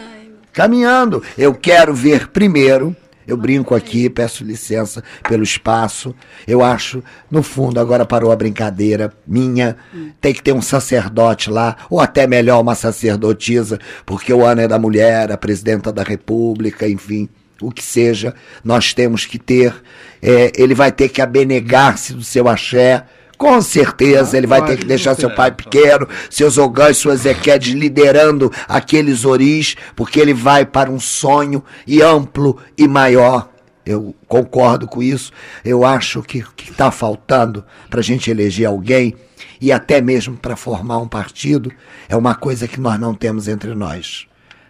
Caminhando. 0.53 1.21
Eu 1.37 1.53
quero 1.53 1.93
ver 1.93 2.29
primeiro 2.29 2.95
eu 3.27 3.37
brinco 3.37 3.75
aqui, 3.75 4.09
peço 4.09 4.43
licença 4.43 5.03
pelo 5.27 5.43
espaço. 5.43 6.15
Eu 6.47 6.63
acho, 6.63 7.03
no 7.29 7.43
fundo, 7.43 7.79
agora 7.79 8.05
parou 8.05 8.31
a 8.31 8.35
brincadeira 8.35 9.13
minha. 9.25 9.75
Tem 10.19 10.33
que 10.33 10.41
ter 10.41 10.53
um 10.53 10.61
sacerdote 10.61 11.49
lá, 11.49 11.77
ou 11.89 11.99
até 11.99 12.27
melhor, 12.27 12.61
uma 12.61 12.75
sacerdotisa, 12.75 13.79
porque 14.05 14.33
o 14.33 14.45
ano 14.45 14.61
é 14.61 14.67
da 14.67 14.79
mulher, 14.79 15.31
a 15.31 15.37
presidenta 15.37 15.91
da 15.91 16.03
república, 16.03 16.87
enfim 16.87 17.29
o 17.61 17.71
que 17.71 17.83
seja, 17.83 18.33
nós 18.63 18.93
temos 18.93 19.25
que 19.25 19.37
ter. 19.37 19.73
É, 20.21 20.51
ele 20.55 20.73
vai 20.73 20.91
ter 20.91 21.09
que 21.09 21.21
abenegar-se 21.21 22.13
do 22.13 22.23
seu 22.23 22.47
axé, 22.47 23.05
com 23.41 23.59
certeza 23.59 24.37
ele 24.37 24.45
vai 24.45 24.63
ter 24.63 24.77
que 24.77 24.85
deixar 24.85 25.15
seu 25.15 25.33
pai 25.33 25.51
pequeno, 25.51 26.07
seus 26.29 26.59
ogãs, 26.59 26.97
suas 26.97 27.25
equedes 27.25 27.73
liderando 27.73 28.51
aqueles 28.67 29.25
oris, 29.25 29.75
porque 29.95 30.19
ele 30.19 30.31
vai 30.31 30.63
para 30.63 30.91
um 30.91 30.99
sonho 30.99 31.63
e 31.87 32.03
amplo 32.03 32.59
e 32.77 32.87
maior. 32.87 33.49
Eu 33.83 34.13
concordo 34.27 34.87
com 34.87 35.01
isso. 35.01 35.31
Eu 35.65 35.83
acho 35.83 36.21
que 36.21 36.41
o 36.41 36.51
que 36.55 36.69
está 36.69 36.91
faltando 36.91 37.65
para 37.89 37.99
a 37.99 38.03
gente 38.03 38.29
eleger 38.29 38.67
alguém 38.67 39.15
e 39.59 39.71
até 39.71 39.99
mesmo 40.01 40.37
para 40.37 40.55
formar 40.55 40.99
um 40.99 41.07
partido 41.07 41.71
é 42.07 42.15
uma 42.15 42.35
coisa 42.35 42.67
que 42.67 42.79
nós 42.79 42.99
não 42.99 43.15
temos 43.15 43.47
entre 43.47 43.73
nós: 43.73 44.27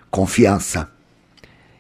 confiança. 0.10 0.88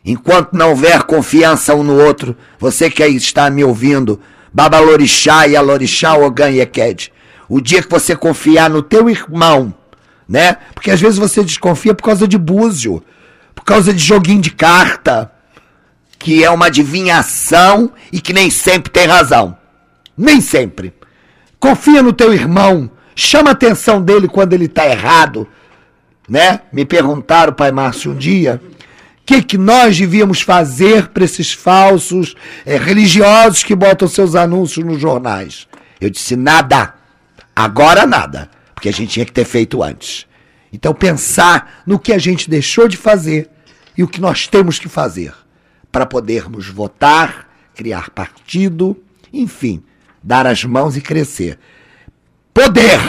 Enquanto 0.04 0.58
não 0.58 0.72
houver 0.72 1.04
confiança 1.04 1.74
um 1.74 1.84
no 1.84 1.98
outro, 1.98 2.36
você 2.60 2.90
que 2.90 3.02
aí 3.02 3.16
está 3.16 3.50
me 3.50 3.64
ouvindo, 3.64 4.20
Babalorixá 4.54 5.48
e 5.48 5.56
Alorixá 5.56 6.16
Ogan 6.16 6.50
Yeked. 6.50 7.12
O 7.48 7.62
dia 7.62 7.82
que 7.82 7.90
você 7.90 8.16
confiar 8.16 8.70
no 8.70 8.82
teu 8.82 9.10
irmão, 9.10 9.74
né? 10.28 10.58
Porque 10.74 10.92
às 10.92 11.00
vezes 11.00 11.20
você 11.20 11.44
desconfia 11.44 11.94
por 11.94 12.04
causa 12.04 12.28
de 12.28 12.38
búzio, 12.38 13.04
por 13.54 13.64
causa 13.64 13.94
de 13.94 14.00
joguinho 14.00 14.42
de 14.42 14.52
carta, 14.52 15.32
que 16.18 16.44
é 16.44 16.50
uma 16.50 16.68
adivinhação 16.68 17.92
e 18.12 18.22
que 18.22 18.34
nem 18.34 18.50
sempre 18.50 18.92
tem 18.92 19.06
razão. 19.06 19.58
Nem 20.18 20.40
sempre. 20.40 20.94
Confia 21.60 22.02
no 22.02 22.14
teu 22.14 22.34
irmão, 22.34 22.90
chama 23.16 23.50
a 23.50 23.54
atenção 23.54 24.02
dele 24.02 24.28
quando 24.28 24.54
ele 24.54 24.66
está 24.66 24.88
errado, 24.88 25.48
né? 26.30 26.62
Me 26.72 26.86
perguntaram, 26.86 27.54
pai 27.54 27.72
Márcio, 27.72 28.12
um 28.12 28.16
dia, 28.16 28.62
que, 29.32 29.42
que 29.42 29.58
nós 29.58 29.98
devíamos 29.98 30.42
fazer 30.42 31.08
para 31.08 31.24
esses 31.24 31.54
falsos 31.54 32.36
é, 32.66 32.76
religiosos 32.76 33.64
que 33.64 33.74
botam 33.74 34.06
seus 34.06 34.36
anúncios 34.36 34.86
nos 34.86 35.00
jornais? 35.00 35.68
Eu 36.02 36.10
disse: 36.10 36.36
nada. 36.36 36.96
Agora 37.56 38.06
nada. 38.06 38.50
Porque 38.74 38.90
a 38.90 38.92
gente 38.92 39.12
tinha 39.12 39.26
que 39.26 39.32
ter 39.32 39.46
feito 39.46 39.82
antes. 39.82 40.26
Então, 40.74 40.94
pensar 40.94 41.82
no 41.86 42.00
que 42.00 42.12
a 42.12 42.18
gente 42.18 42.50
deixou 42.50 42.88
de 42.88 42.98
fazer 42.98 43.50
e 43.98 44.04
o 44.04 44.08
que 44.08 44.20
nós 44.20 44.48
temos 44.48 44.80
que 44.80 44.90
fazer 44.90 45.34
para 45.92 46.06
podermos 46.06 46.68
votar, 46.68 47.50
criar 47.76 48.10
partido, 48.10 48.98
enfim, 49.32 49.84
dar 50.22 50.46
as 50.46 50.64
mãos 50.66 50.98
e 50.98 51.02
crescer. 51.02 51.58
Poder! 52.54 53.00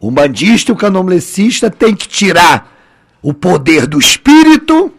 O 0.00 0.10
mandista 0.10 0.70
e 0.70 0.74
o 0.74 0.76
candomblessista 0.76 1.70
tem 1.70 1.94
que 1.94 2.08
tirar 2.08 2.74
o 3.22 3.32
poder 3.32 3.86
do 3.86 3.98
espírito 3.98 4.92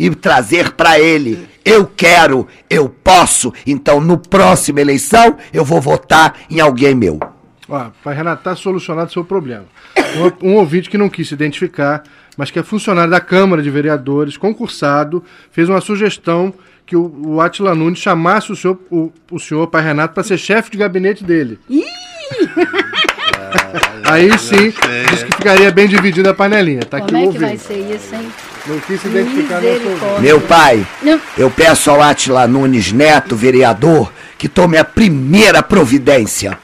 e 0.00 0.08
trazer 0.14 0.72
para 0.72 0.98
ele. 0.98 1.46
Eu 1.62 1.84
quero, 1.84 2.48
eu 2.70 2.88
posso, 2.88 3.52
então 3.66 4.00
no 4.00 4.16
próxima 4.16 4.80
eleição 4.80 5.36
eu 5.52 5.62
vou 5.62 5.78
votar 5.78 6.38
em 6.48 6.58
alguém 6.58 6.94
meu. 6.94 7.20
Ó, 7.68 7.90
pai 8.02 8.14
Renato, 8.14 8.40
está 8.40 8.56
solucionado 8.56 9.10
o 9.10 9.12
seu 9.12 9.22
problema. 9.22 9.66
Um, 10.42 10.52
um, 10.52 10.54
ouvinte 10.54 10.88
que 10.88 10.96
não 10.96 11.10
quis 11.10 11.28
se 11.28 11.34
identificar, 11.34 12.02
mas 12.34 12.50
que 12.50 12.58
é 12.58 12.62
funcionário 12.62 13.10
da 13.10 13.20
Câmara 13.20 13.62
de 13.62 13.70
Vereadores, 13.70 14.38
concursado, 14.38 15.22
fez 15.52 15.68
uma 15.68 15.82
sugestão 15.82 16.54
que 16.86 16.96
o, 16.96 17.14
o 17.22 17.40
Atila 17.40 17.74
Nunes 17.74 17.98
chamasse 17.98 18.50
o 18.50 18.56
senhor, 18.56 18.80
o, 18.90 19.12
o 19.30 19.38
senhor, 19.38 19.66
pai 19.66 19.82
Renato, 19.82 20.14
para 20.14 20.22
ser 20.22 20.38
chefe 20.38 20.70
de 20.70 20.78
gabinete 20.78 21.22
dele. 21.22 21.58
Ih! 21.68 21.84
Aí 24.10 24.36
sim, 24.38 24.72
diz 25.10 25.22
que 25.22 25.36
ficaria 25.36 25.70
bem 25.70 25.86
dividida 25.86 26.30
a 26.30 26.34
panelinha. 26.34 26.80
Tá 26.80 27.00
Como 27.00 27.16
aqui 27.16 27.28
é 27.28 27.32
que 27.32 27.38
vai 27.38 27.56
ser 27.56 27.78
isso, 27.94 28.14
hein? 28.14 28.28
Não 28.66 28.78
quis 28.80 29.00
se 29.00 29.06
identificar 29.06 29.60
Meu 30.20 30.40
pai, 30.40 30.84
eu 31.38 31.50
peço 31.50 31.90
ao 31.90 32.02
Atila 32.02 32.46
Nunes 32.46 32.92
Neto, 32.92 33.36
vereador, 33.36 34.12
que 34.36 34.48
tome 34.48 34.76
a 34.76 34.84
primeira 34.84 35.62
providência. 35.62 36.58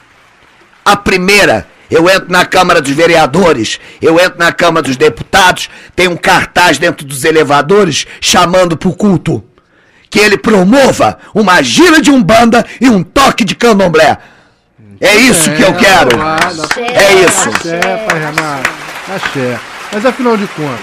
A 0.83 0.95
primeira. 0.95 1.67
Eu 1.89 2.09
entro 2.09 2.29
na 2.29 2.45
Câmara 2.45 2.81
dos 2.81 2.91
Vereadores, 2.91 3.79
eu 4.01 4.19
entro 4.19 4.37
na 4.37 4.51
Câmara 4.51 4.85
dos 4.85 4.97
Deputados, 4.97 5.69
tem 5.95 6.09
um 6.09 6.17
cartaz 6.17 6.77
dentro 6.77 7.05
dos 7.05 7.23
elevadores 7.23 8.05
chamando 8.19 8.75
pro 8.75 8.91
culto. 8.91 9.41
Que 10.09 10.19
ele 10.19 10.37
promova 10.37 11.17
uma 11.33 11.61
gira 11.61 12.01
de 12.01 12.11
umbanda 12.11 12.65
e 12.81 12.89
um 12.89 13.03
toque 13.03 13.45
de 13.45 13.55
candomblé. 13.55 14.17
É 14.99 15.15
isso 15.15 15.53
que 15.53 15.61
eu 15.61 15.73
quero. 15.73 16.09
É 16.79 17.25
isso. 17.25 17.49
Axé, 17.49 17.79
pai 17.79 18.19
Renato. 18.19 18.69
Axé. 19.15 19.59
Mas 19.93 20.05
afinal 20.05 20.37
de 20.37 20.47
contas, 20.47 20.79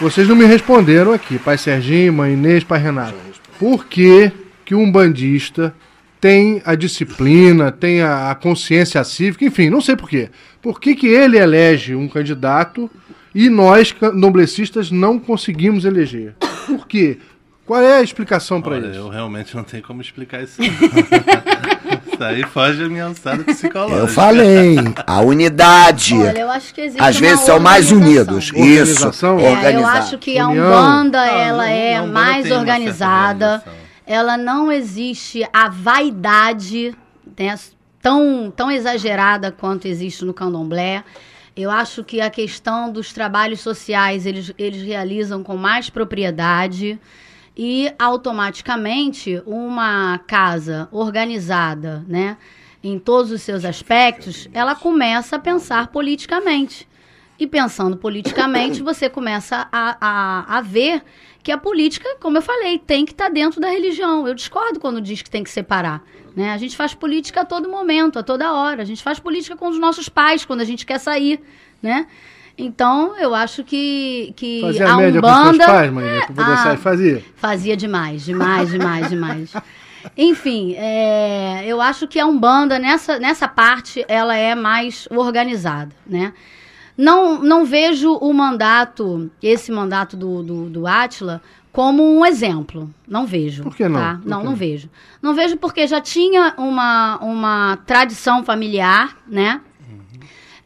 vocês 0.00 0.28
não 0.28 0.36
me 0.36 0.44
responderam 0.44 1.12
aqui, 1.12 1.38
pai 1.38 1.58
Serginho, 1.58 2.12
mãe 2.12 2.32
Inês, 2.32 2.64
pai 2.64 2.80
Renato. 2.80 3.14
Por 3.58 3.86
que, 3.86 4.30
que 4.64 4.74
um 4.74 4.90
bandista 4.90 5.74
tem 6.20 6.62
a 6.64 6.74
disciplina, 6.74 7.70
tem 7.70 8.00
a, 8.02 8.30
a 8.30 8.34
consciência 8.34 9.02
cívica, 9.04 9.44
enfim, 9.44 9.70
não 9.70 9.80
sei 9.80 9.96
por 9.96 10.08
quê. 10.08 10.30
Por 10.62 10.80
que, 10.80 10.94
que 10.94 11.06
ele 11.06 11.38
elege 11.38 11.94
um 11.94 12.08
candidato 12.08 12.90
e 13.34 13.48
nós, 13.48 13.94
noblecistas, 14.14 14.90
não 14.90 15.18
conseguimos 15.18 15.84
eleger? 15.84 16.34
Por 16.66 16.86
quê? 16.86 17.18
Qual 17.64 17.80
é 17.80 17.98
a 17.98 18.02
explicação 18.02 18.62
para 18.62 18.78
isso? 18.78 18.98
Eu 18.98 19.08
realmente 19.08 19.54
não 19.54 19.64
tenho 19.64 19.82
como 19.82 20.00
explicar 20.00 20.42
isso. 20.42 20.60
isso 22.16 22.24
aí 22.24 22.42
foge 22.44 22.84
a 22.84 22.88
minha 22.88 23.04
alçada 23.04 23.44
psicológica. 23.44 24.00
Eu 24.00 24.08
falei, 24.08 24.76
a 25.06 25.20
unidade. 25.20 26.14
Olha, 26.14 26.38
eu 26.38 26.50
acho 26.50 26.74
que 26.74 26.80
existe 26.80 27.02
Às 27.02 27.18
vezes 27.18 27.40
são 27.40 27.60
mais 27.60 27.92
unidos. 27.92 28.50
Isso. 28.54 29.10
É, 29.38 29.76
eu 29.76 29.86
acho 29.86 30.18
que 30.18 30.38
a 30.38 30.48
Umbanda 30.48 31.20
ah, 31.20 31.26
ela 31.26 31.68
é 31.68 32.00
não, 32.00 32.08
mais 32.08 32.50
organizada. 32.50 33.62
Ela 34.06 34.36
não 34.36 34.70
existe 34.72 35.46
a 35.52 35.68
vaidade 35.68 36.94
né, 37.38 37.58
tão, 38.00 38.52
tão 38.54 38.70
exagerada 38.70 39.52
quanto 39.52 39.86
existe 39.86 40.24
no 40.24 40.32
candomblé. 40.32 41.04
Eu 41.56 41.70
acho 41.70 42.04
que 42.04 42.20
a 42.20 42.30
questão 42.30 42.92
dos 42.92 43.12
trabalhos 43.12 43.60
sociais 43.60 44.26
eles, 44.26 44.52
eles 44.58 44.82
realizam 44.82 45.42
com 45.42 45.56
mais 45.56 45.88
propriedade 45.88 46.98
e 47.56 47.90
automaticamente 47.98 49.42
uma 49.46 50.18
casa 50.26 50.88
organizada, 50.92 52.04
né, 52.06 52.36
em 52.82 52.98
todos 52.98 53.32
os 53.32 53.40
seus 53.40 53.64
aspectos, 53.64 54.48
ela 54.52 54.74
começa 54.74 55.36
a 55.36 55.38
pensar 55.38 55.88
politicamente. 55.88 56.86
E 57.38 57.46
pensando 57.46 57.96
politicamente, 57.96 58.80
você 58.84 59.08
começa 59.08 59.68
a, 59.72 59.96
a, 60.00 60.58
a 60.58 60.60
ver 60.60 61.02
que 61.42 61.50
a 61.52 61.58
política, 61.58 62.16
como 62.20 62.38
eu 62.38 62.42
falei, 62.42 62.78
tem 62.78 63.04
que 63.04 63.12
estar 63.12 63.26
tá 63.26 63.30
dentro 63.30 63.60
da 63.60 63.68
religião. 63.68 64.26
Eu 64.26 64.34
discordo 64.34 64.80
quando 64.80 65.00
diz 65.00 65.22
que 65.22 65.30
tem 65.30 65.44
que 65.44 65.50
separar. 65.50 66.02
Né? 66.34 66.52
A 66.52 66.58
gente 66.58 66.76
faz 66.76 66.92
política 66.92 67.42
a 67.42 67.44
todo 67.44 67.68
momento, 67.68 68.18
a 68.18 68.22
toda 68.22 68.52
hora. 68.52 68.82
A 68.82 68.84
gente 68.84 69.02
faz 69.02 69.18
política 69.18 69.56
com 69.56 69.68
os 69.68 69.78
nossos 69.78 70.08
pais 70.08 70.44
quando 70.44 70.60
a 70.60 70.64
gente 70.64 70.84
quer 70.84 70.98
sair, 70.98 71.40
né? 71.80 72.06
Então, 72.58 73.18
eu 73.18 73.34
acho 73.34 73.62
que, 73.62 74.32
que 74.34 74.60
fazia 74.62 74.88
a, 74.88 74.96
média 74.96 75.18
Umbanda... 75.18 75.50
com 75.50 75.54
seus 75.54 75.66
pais, 75.66 75.92
mãe, 75.92 76.04
né? 76.04 76.20
poder 76.26 76.42
ah, 76.42 76.56
sair, 76.56 76.76
fazia? 76.78 77.24
Fazia 77.36 77.76
demais, 77.76 78.24
demais, 78.24 78.70
demais, 78.70 79.08
demais. 79.10 79.52
Enfim, 80.16 80.74
é, 80.76 81.64
eu 81.66 81.80
acho 81.80 82.06
que 82.06 82.18
a 82.18 82.26
Umbanda, 82.26 82.78
nessa, 82.78 83.18
nessa 83.18 83.46
parte, 83.46 84.04
ela 84.08 84.34
é 84.36 84.54
mais 84.54 85.06
organizada, 85.10 85.94
né? 86.06 86.32
Não, 86.96 87.42
não 87.42 87.66
vejo 87.66 88.14
o 88.14 88.32
mandato, 88.32 89.30
esse 89.42 89.70
mandato 89.70 90.16
do, 90.16 90.42
do, 90.42 90.70
do 90.70 90.86
Átila, 90.86 91.42
como 91.70 92.02
um 92.02 92.24
exemplo. 92.24 92.88
Não 93.06 93.26
vejo. 93.26 93.64
Por 93.64 93.76
que 93.76 93.86
não? 93.86 94.00
Tá? 94.00 94.20
Não, 94.24 94.42
não 94.42 94.54
vejo. 94.54 94.88
Não 95.20 95.34
vejo 95.34 95.58
porque 95.58 95.86
já 95.86 96.00
tinha 96.00 96.54
uma, 96.56 97.18
uma 97.18 97.78
tradição 97.84 98.42
familiar, 98.42 99.14
né? 99.28 99.60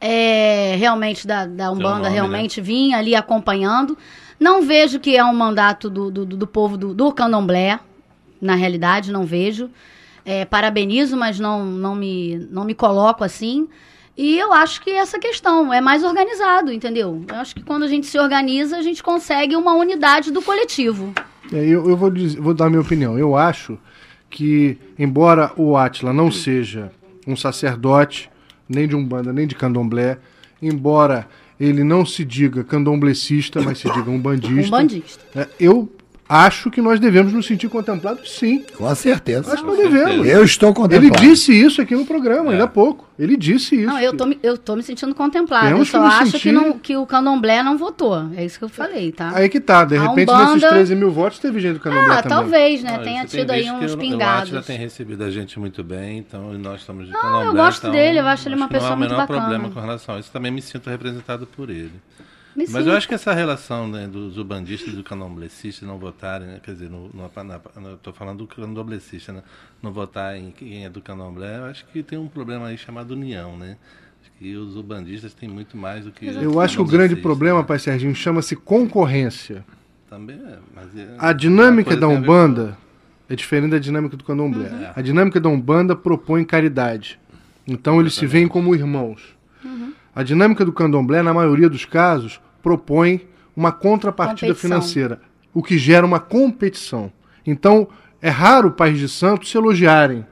É, 0.01 0.77
realmente 0.79 1.27
da, 1.27 1.45
da 1.45 1.71
Umbanda, 1.71 1.89
nome, 1.91 2.03
né? 2.05 2.09
realmente 2.09 2.61
né? 2.61 2.67
vinha 2.67 2.99
ali 2.99 3.15
acompanhando. 3.15 3.99
Não 4.39 4.63
vejo 4.63 4.99
que 4.99 5.15
é 5.17 5.25
um 5.25 5.35
mandato 5.35 5.91
do, 5.91 6.11
do, 6.11 6.25
do 6.25 6.47
povo 6.47 6.79
do, 6.79 6.95
do 6.95 7.13
candomblé, 7.13 7.79
na 8.41 8.55
realidade, 8.55 9.13
não 9.13 9.27
vejo. 9.27 9.69
É, 10.25 10.45
parabenizo, 10.45 11.17
mas 11.17 11.39
não, 11.39 11.65
não, 11.65 11.95
me, 11.95 12.39
não 12.51 12.65
me 12.65 12.75
coloco 12.75 13.23
assim. 13.23 13.69
E 14.17 14.39
eu 14.39 14.53
acho 14.53 14.81
que 14.83 14.91
essa 14.91 15.19
questão 15.19 15.73
é 15.73 15.81
mais 15.81 16.03
organizado, 16.03 16.73
entendeu? 16.73 17.25
Eu 17.29 17.37
acho 17.37 17.55
que 17.55 17.63
quando 17.63 17.85
a 17.85 17.89
gente 17.89 18.07
se 18.07 18.19
organiza, 18.19 18.77
a 18.77 18.83
gente 18.83 19.03
consegue 19.03 19.57
uma 19.57 19.75
unidade 19.75 20.31
do 20.31 20.43
coletivo. 20.43 21.13
É, 21.53 21.57
eu, 21.57 21.89
eu 21.89 21.97
vou, 21.97 22.11
dizer, 22.11 22.41
vou 22.41 22.55
dar 22.55 22.69
minha 22.69 22.83
opinião. 22.83 23.19
Eu 23.19 23.37
acho 23.37 23.79
que, 24.29 24.79
embora 24.99 25.53
o 25.57 25.77
Átila 25.77 26.13
não 26.13 26.31
seja 26.31 26.91
um 27.27 27.35
sacerdote, 27.35 28.31
nem 28.71 28.87
de 28.87 28.95
Umbanda, 28.95 29.33
nem 29.33 29.47
de 29.47 29.57
candomblé, 29.57 30.19
embora 30.63 31.29
ele 31.59 31.85
não 31.85 32.07
se 32.07 32.25
diga 32.25 32.65
candomblecista, 32.65 33.61
mas 33.61 33.79
se 33.79 33.93
diga 33.93 34.11
um 34.11 34.19
bandista. 34.19 34.67
Um 34.67 34.71
bandista. 34.71 35.25
É, 35.35 35.49
eu 35.59 35.91
acho 36.31 36.71
que 36.71 36.81
nós 36.81 37.01
devemos 37.01 37.33
nos 37.33 37.45
sentir 37.45 37.69
contemplados, 37.69 38.31
sim. 38.31 38.65
Com 38.77 38.95
certeza. 38.95 39.53
Acho 39.53 39.65
que 39.65 39.69
nós 39.69 39.79
devemos. 39.79 40.27
Eu 40.27 40.45
estou 40.45 40.73
contemplado. 40.73 41.05
Ele 41.05 41.29
disse 41.29 41.53
isso 41.53 41.83
aqui 41.83 41.97
no 41.97 42.07
programa, 42.07 42.51
é. 42.51 42.53
ainda 42.53 42.65
há 42.65 42.69
pouco. 42.69 43.11
Ele 43.19 43.37
disse 43.37 43.75
isso. 43.75 43.87
Não, 43.87 43.99
eu 43.99 44.17
tô, 44.17 44.33
eu 44.41 44.57
tô 44.57 44.77
me 44.77 44.83
sentindo 44.83 45.13
contemplado. 45.13 45.67
Temos 45.67 45.93
eu 45.93 46.01
só 46.01 46.07
acho 46.07 46.31
sentir... 46.31 46.41
que, 46.41 46.53
não, 46.53 46.79
que 46.79 46.97
o 46.97 47.05
candomblé 47.05 47.63
não 47.65 47.77
votou. 47.77 48.31
É 48.37 48.45
isso 48.45 48.59
que 48.59 48.65
eu 48.65 48.69
falei, 48.69 49.11
tá? 49.11 49.33
Aí 49.35 49.49
que 49.49 49.61
tá. 49.61 49.85
De 49.85 49.99
repente, 49.99 50.31
Umbanda... 50.31 50.55
nesses 50.55 50.69
13 50.69 50.95
mil 50.95 51.11
votos, 51.11 51.41
teve 51.41 51.59
gente 51.59 51.75
do 51.75 51.81
candomblé 51.81 52.15
ah, 52.15 52.23
também. 52.23 52.39
talvez, 52.39 52.83
né? 52.83 52.95
Ah, 52.95 53.03
Tenha 53.03 53.27
tido 53.27 53.51
aí 53.51 53.69
uns 53.69 53.97
pingados. 53.97 54.51
O 54.51 54.55
já 54.55 54.63
tem 54.63 54.79
recebido 54.79 55.25
a 55.25 55.31
gente 55.31 55.59
muito 55.59 55.83
bem, 55.83 56.19
então 56.19 56.53
nós 56.55 56.81
estamos 56.81 57.07
de 57.07 57.13
não, 57.13 57.21
candomblé. 57.21 57.49
eu 57.49 57.55
gosto 57.55 57.79
então, 57.81 57.91
dele, 57.91 58.21
eu 58.21 58.27
acho 58.27 58.49
ele 58.49 58.55
uma 58.55 58.69
pessoa 58.69 58.95
muito 58.95 59.15
bacana. 59.17 59.27
Não 59.27 59.35
há 59.35 59.47
o 59.47 59.49
menor 59.49 59.49
problema 59.49 59.75
com 59.75 59.81
relação 59.81 60.15
a 60.15 60.21
isso. 60.21 60.31
Também 60.31 60.53
me 60.53 60.63
sinto 60.63 60.89
representado 60.89 61.47
por 61.47 61.69
ele. 61.69 61.93
Me 62.55 62.67
Mas 62.69 62.87
eu 62.87 62.93
acho 62.93 63.07
que 63.07 63.15
essa 63.15 63.33
relação 63.33 63.87
né, 63.87 64.09
dos 64.09 64.37
ubandistas 64.37 64.93
e 64.93 64.97
do 64.97 65.05
candomblecista 65.05 65.87
não 65.87 65.99
votarem, 65.99 66.49
né, 66.49 66.61
quer 66.63 66.73
dizer, 66.73 66.91
no, 66.91 67.09
no, 67.15 67.31
estou 67.95 68.13
falando 68.13 68.39
do 68.39 68.47
candomblecista, 68.47 69.33
né, 69.33 69.43
não 69.81 69.93
votar 69.93 70.37
em 70.37 70.51
quem 70.51 70.85
é 70.85 70.91
do 70.91 71.01
candomblé, 71.01 71.59
eu 71.59 71.65
acho 71.65 71.87
que 71.87 72.03
tem 72.03 72.19
um 72.19 72.27
problema 72.27 72.67
aí 72.67 72.77
chamado 72.77 73.13
união, 73.13 73.57
né? 73.57 73.77
Acho 74.21 74.33
que 74.39 74.55
os 74.57 74.77
ubandistas 74.77 75.33
têm 75.33 75.49
muito 75.49 75.77
mais 75.77 76.05
do 76.05 76.13
que. 76.13 76.27
Eu 76.27 76.61
acho 76.61 76.77
que 76.77 76.83
o 76.83 76.85
grande 76.85 77.17
problema, 77.17 77.61
né? 77.61 77.65
pai 77.65 77.79
Serginho, 77.79 78.15
chama-se 78.15 78.55
concorrência. 78.55 79.65
Também 80.09 80.37
é, 80.37 80.59
mas 80.75 80.97
é, 80.97 81.15
a 81.19 81.33
dinâmica 81.33 81.97
da 81.97 82.09
Umbanda 82.09 82.77
é 83.29 83.37
diferente 83.37 83.71
da 83.71 83.79
dinâmica 83.79 84.17
do 84.17 84.25
candomblé. 84.25 84.69
Uhum. 84.69 84.93
A 84.95 85.01
dinâmica 85.01 85.41
da 85.41 85.49
Umbanda 85.49 85.95
propõe 85.95 86.45
caridade. 86.45 87.19
Então 87.67 88.01
eles 88.01 88.15
se 88.15 88.27
veem 88.27 88.49
como 88.49 88.75
irmãos. 88.75 89.40
A 90.21 90.23
dinâmica 90.23 90.67
do 90.67 90.73
candomblé, 90.73 91.23
na 91.23 91.33
maioria 91.33 91.67
dos 91.67 91.87
casos, 91.87 92.43
propõe 92.63 93.27
uma 93.57 93.73
contrapartida 93.73 94.49
competição. 94.49 94.69
financeira, 94.69 95.21
o 95.55 95.63
que 95.63 95.79
gera 95.79 96.05
uma 96.05 96.21
competição. 96.21 97.11
Então, 97.47 97.89
é 98.21 98.29
raro 98.29 98.71
pais 98.71 98.99
de 98.99 99.09
santos 99.09 99.51
se 99.51 99.57
elogiarem, 99.57 100.27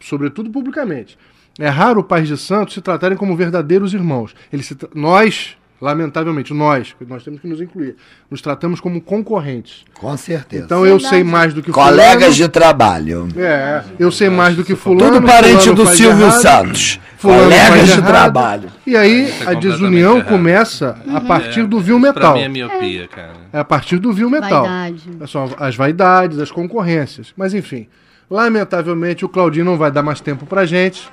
sobretudo 0.00 0.50
publicamente. 0.50 1.16
É 1.56 1.68
raro 1.68 2.02
pais 2.02 2.26
de 2.26 2.36
santos 2.36 2.74
se 2.74 2.80
tratarem 2.80 3.16
como 3.16 3.36
verdadeiros 3.36 3.94
irmãos. 3.94 4.34
Eles 4.52 4.76
nós, 4.92 5.56
Lamentavelmente, 5.80 6.52
nós, 6.52 6.94
nós 7.06 7.22
temos 7.22 7.40
que 7.40 7.46
nos 7.46 7.60
incluir, 7.60 7.94
nos 8.28 8.42
tratamos 8.42 8.80
como 8.80 9.00
concorrentes. 9.00 9.84
Com 9.94 10.16
certeza. 10.16 10.64
Então 10.64 10.84
eu 10.84 10.98
sei 10.98 11.22
mais 11.22 11.54
do 11.54 11.62
que 11.62 11.70
Colegas 11.70 12.34
fulano, 12.34 12.34
de 12.34 12.48
trabalho. 12.48 13.28
É, 13.36 13.84
eu 13.96 14.10
sei 14.10 14.28
mais 14.28 14.56
do 14.56 14.64
que 14.64 14.74
fulano. 14.74 15.12
Tudo 15.12 15.24
parente 15.24 15.68
fulano 15.68 15.84
do 15.84 15.86
Silvio 15.86 16.26
errado, 16.26 16.42
Santos. 16.42 17.00
Colegas 17.22 17.86
de 17.86 17.92
errado, 17.92 18.06
trabalho. 18.06 18.70
E 18.84 18.96
aí 18.96 19.32
a 19.46 19.54
desunião 19.54 20.16
errado. 20.16 20.28
começa 20.28 20.98
uhum. 21.06 21.16
a 21.16 21.20
partir 21.20 21.64
do 21.64 21.78
vil 21.78 21.98
metal. 22.00 22.32
Pra 22.32 22.34
mim 22.34 22.42
é 22.42 22.48
miopia, 22.48 23.06
cara. 23.06 23.32
É 23.52 23.58
a 23.60 23.64
partir 23.64 23.98
do 23.98 24.12
vil 24.12 24.28
metal. 24.28 24.64
Vaidade. 24.64 25.02
São 25.28 25.54
as 25.58 25.76
vaidades, 25.76 26.40
as 26.40 26.50
concorrências. 26.50 27.32
Mas 27.36 27.54
enfim, 27.54 27.86
lamentavelmente 28.28 29.24
o 29.24 29.28
Claudinho 29.28 29.64
não 29.64 29.76
vai 29.76 29.92
dar 29.92 30.02
mais 30.02 30.20
tempo 30.20 30.44
pra 30.44 30.66
gente. 30.66 31.08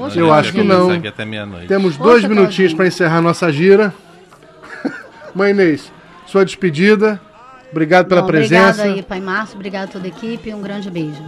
Poxa, 0.00 0.18
eu 0.18 0.32
acho 0.32 0.52
que 0.52 0.62
não. 0.62 0.88
Temos 1.68 1.96
Poxa, 1.96 2.10
dois 2.10 2.24
minutinhos 2.24 2.72
para 2.72 2.86
encerrar 2.86 3.20
nossa 3.20 3.52
gira. 3.52 3.94
Mãe 5.34 5.50
Inês, 5.50 5.92
sua 6.26 6.44
despedida. 6.44 7.20
Obrigado 7.70 8.06
pela 8.06 8.22
Bom, 8.22 8.28
presença. 8.28 8.80
Obrigado 8.80 8.96
aí, 8.96 9.02
Pai 9.02 9.20
Márcio. 9.20 9.56
Obrigado 9.56 9.88
a 9.90 9.92
toda 9.92 10.06
a 10.06 10.08
equipe. 10.08 10.52
Um 10.52 10.62
grande 10.62 10.90
beijo. 10.90 11.22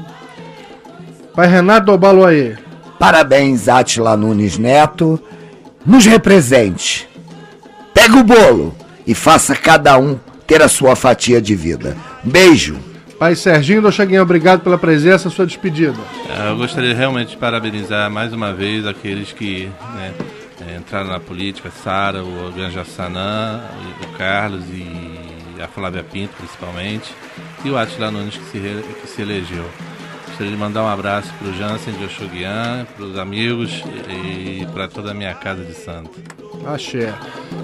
Pai 1.35 1.47
Renato 1.47 1.87
Dobaloaê. 1.87 2.57
Parabéns, 2.99 3.69
Atila 3.69 4.17
Nunes 4.17 4.59
Neto. 4.59 5.23
Nos 5.85 6.07
represente. 6.07 7.09
Pega 7.93 8.17
o 8.17 8.25
bolo 8.25 8.75
e 9.07 9.15
faça 9.15 9.55
cada 9.55 9.99
um 9.99 10.19
ter 10.47 10.63
a 10.63 10.69
sua 10.69 10.97
fatia 10.97 11.41
de 11.41 11.55
vida. 11.55 11.97
Beijo. 12.25 12.92
Pai 13.23 13.37
Serginho 13.37 13.81
do 13.81 13.93
Chaguinha, 13.93 14.21
obrigado 14.21 14.63
pela 14.63 14.77
presença, 14.77 15.31
sua 15.31 15.47
despedida. 15.47 15.97
É, 16.29 16.51
eu 16.51 16.57
gostaria 16.57 16.93
realmente 16.93 17.29
de 17.29 17.37
parabenizar 17.37 18.11
mais 18.11 18.33
uma 18.33 18.53
vez 18.53 18.85
aqueles 18.85 19.31
que 19.31 19.71
né, 19.95 20.13
é, 20.67 20.77
entraram 20.77 21.09
na 21.09 21.21
política, 21.21 21.71
Sara, 21.71 22.25
o 22.25 22.51
Ganja 22.51 22.85
Sanã, 22.85 23.63
o 24.03 24.19
Carlos 24.19 24.65
e 24.73 25.63
a 25.63 25.69
Flávia 25.69 26.03
Pinto 26.03 26.33
principalmente, 26.37 27.15
e 27.65 27.71
o 27.71 27.79
Atila 27.79 28.11
Nunes 28.11 28.37
que 28.37 28.45
se, 28.47 28.59
que 29.03 29.07
se 29.07 29.23
elegeu. 29.23 29.67
Gostaria 30.27 30.51
de 30.51 30.59
mandar 30.59 30.83
um 30.83 30.89
abraço 30.89 31.33
para 31.39 31.47
o 31.47 31.55
Jansen 31.57 31.95
de 31.95 32.05
Oxoguian, 32.07 32.89
para 32.97 33.05
os 33.05 33.17
amigos 33.17 33.85
e 34.11 34.67
para 34.73 34.89
toda 34.89 35.13
a 35.13 35.15
minha 35.15 35.33
casa 35.33 35.63
de 35.63 35.75
santo. 35.75 36.11
Axé. 36.67 37.15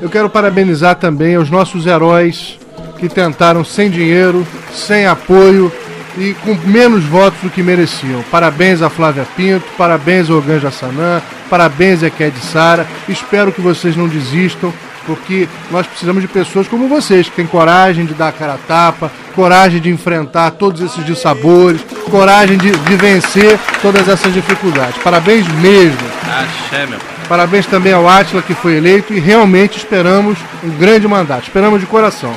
Eu 0.00 0.08
quero 0.08 0.30
parabenizar 0.30 0.94
também 0.94 1.36
os 1.36 1.50
nossos 1.50 1.84
heróis 1.84 2.60
que 2.98 3.08
tentaram 3.08 3.64
sem 3.64 3.90
dinheiro, 3.90 4.46
sem 4.72 5.06
apoio 5.06 5.72
e 6.16 6.34
com 6.34 6.54
menos 6.68 7.04
votos 7.04 7.40
do 7.40 7.50
que 7.50 7.62
mereciam. 7.62 8.22
Parabéns 8.30 8.82
a 8.82 8.90
Flávia 8.90 9.26
Pinto, 9.36 9.64
parabéns 9.76 10.28
ao 10.28 10.42
Ganja 10.42 10.70
Sanã, 10.70 11.22
parabéns 11.48 12.02
a 12.02 12.10
Ked 12.10 12.38
Sara. 12.40 12.86
Espero 13.08 13.52
que 13.52 13.60
vocês 13.60 13.96
não 13.96 14.08
desistam, 14.08 14.72
porque 15.06 15.48
nós 15.70 15.86
precisamos 15.86 16.20
de 16.20 16.28
pessoas 16.28 16.66
como 16.66 16.88
vocês, 16.88 17.28
que 17.28 17.36
têm 17.36 17.46
coragem 17.46 18.04
de 18.04 18.14
dar 18.14 18.28
a 18.28 18.32
cara 18.32 18.54
a 18.54 18.58
tapa, 18.58 19.10
coragem 19.34 19.80
de 19.80 19.90
enfrentar 19.90 20.50
todos 20.52 20.80
esses 20.80 21.04
dissabores, 21.06 21.80
coragem 22.10 22.58
de, 22.58 22.70
de 22.70 22.96
vencer 22.96 23.58
todas 23.80 24.08
essas 24.08 24.34
dificuldades. 24.34 25.00
Parabéns 25.02 25.46
mesmo. 25.48 25.98
Axé, 26.24 26.86
meu 26.86 26.98
pai. 26.98 27.18
Parabéns 27.28 27.66
também 27.66 27.92
ao 27.92 28.08
Átila, 28.08 28.40
que 28.40 28.54
foi 28.54 28.76
eleito, 28.76 29.12
e 29.12 29.20
realmente 29.20 29.76
esperamos 29.76 30.38
um 30.64 30.70
grande 30.70 31.06
mandato. 31.06 31.42
Esperamos 31.42 31.78
de 31.78 31.86
coração. 31.86 32.34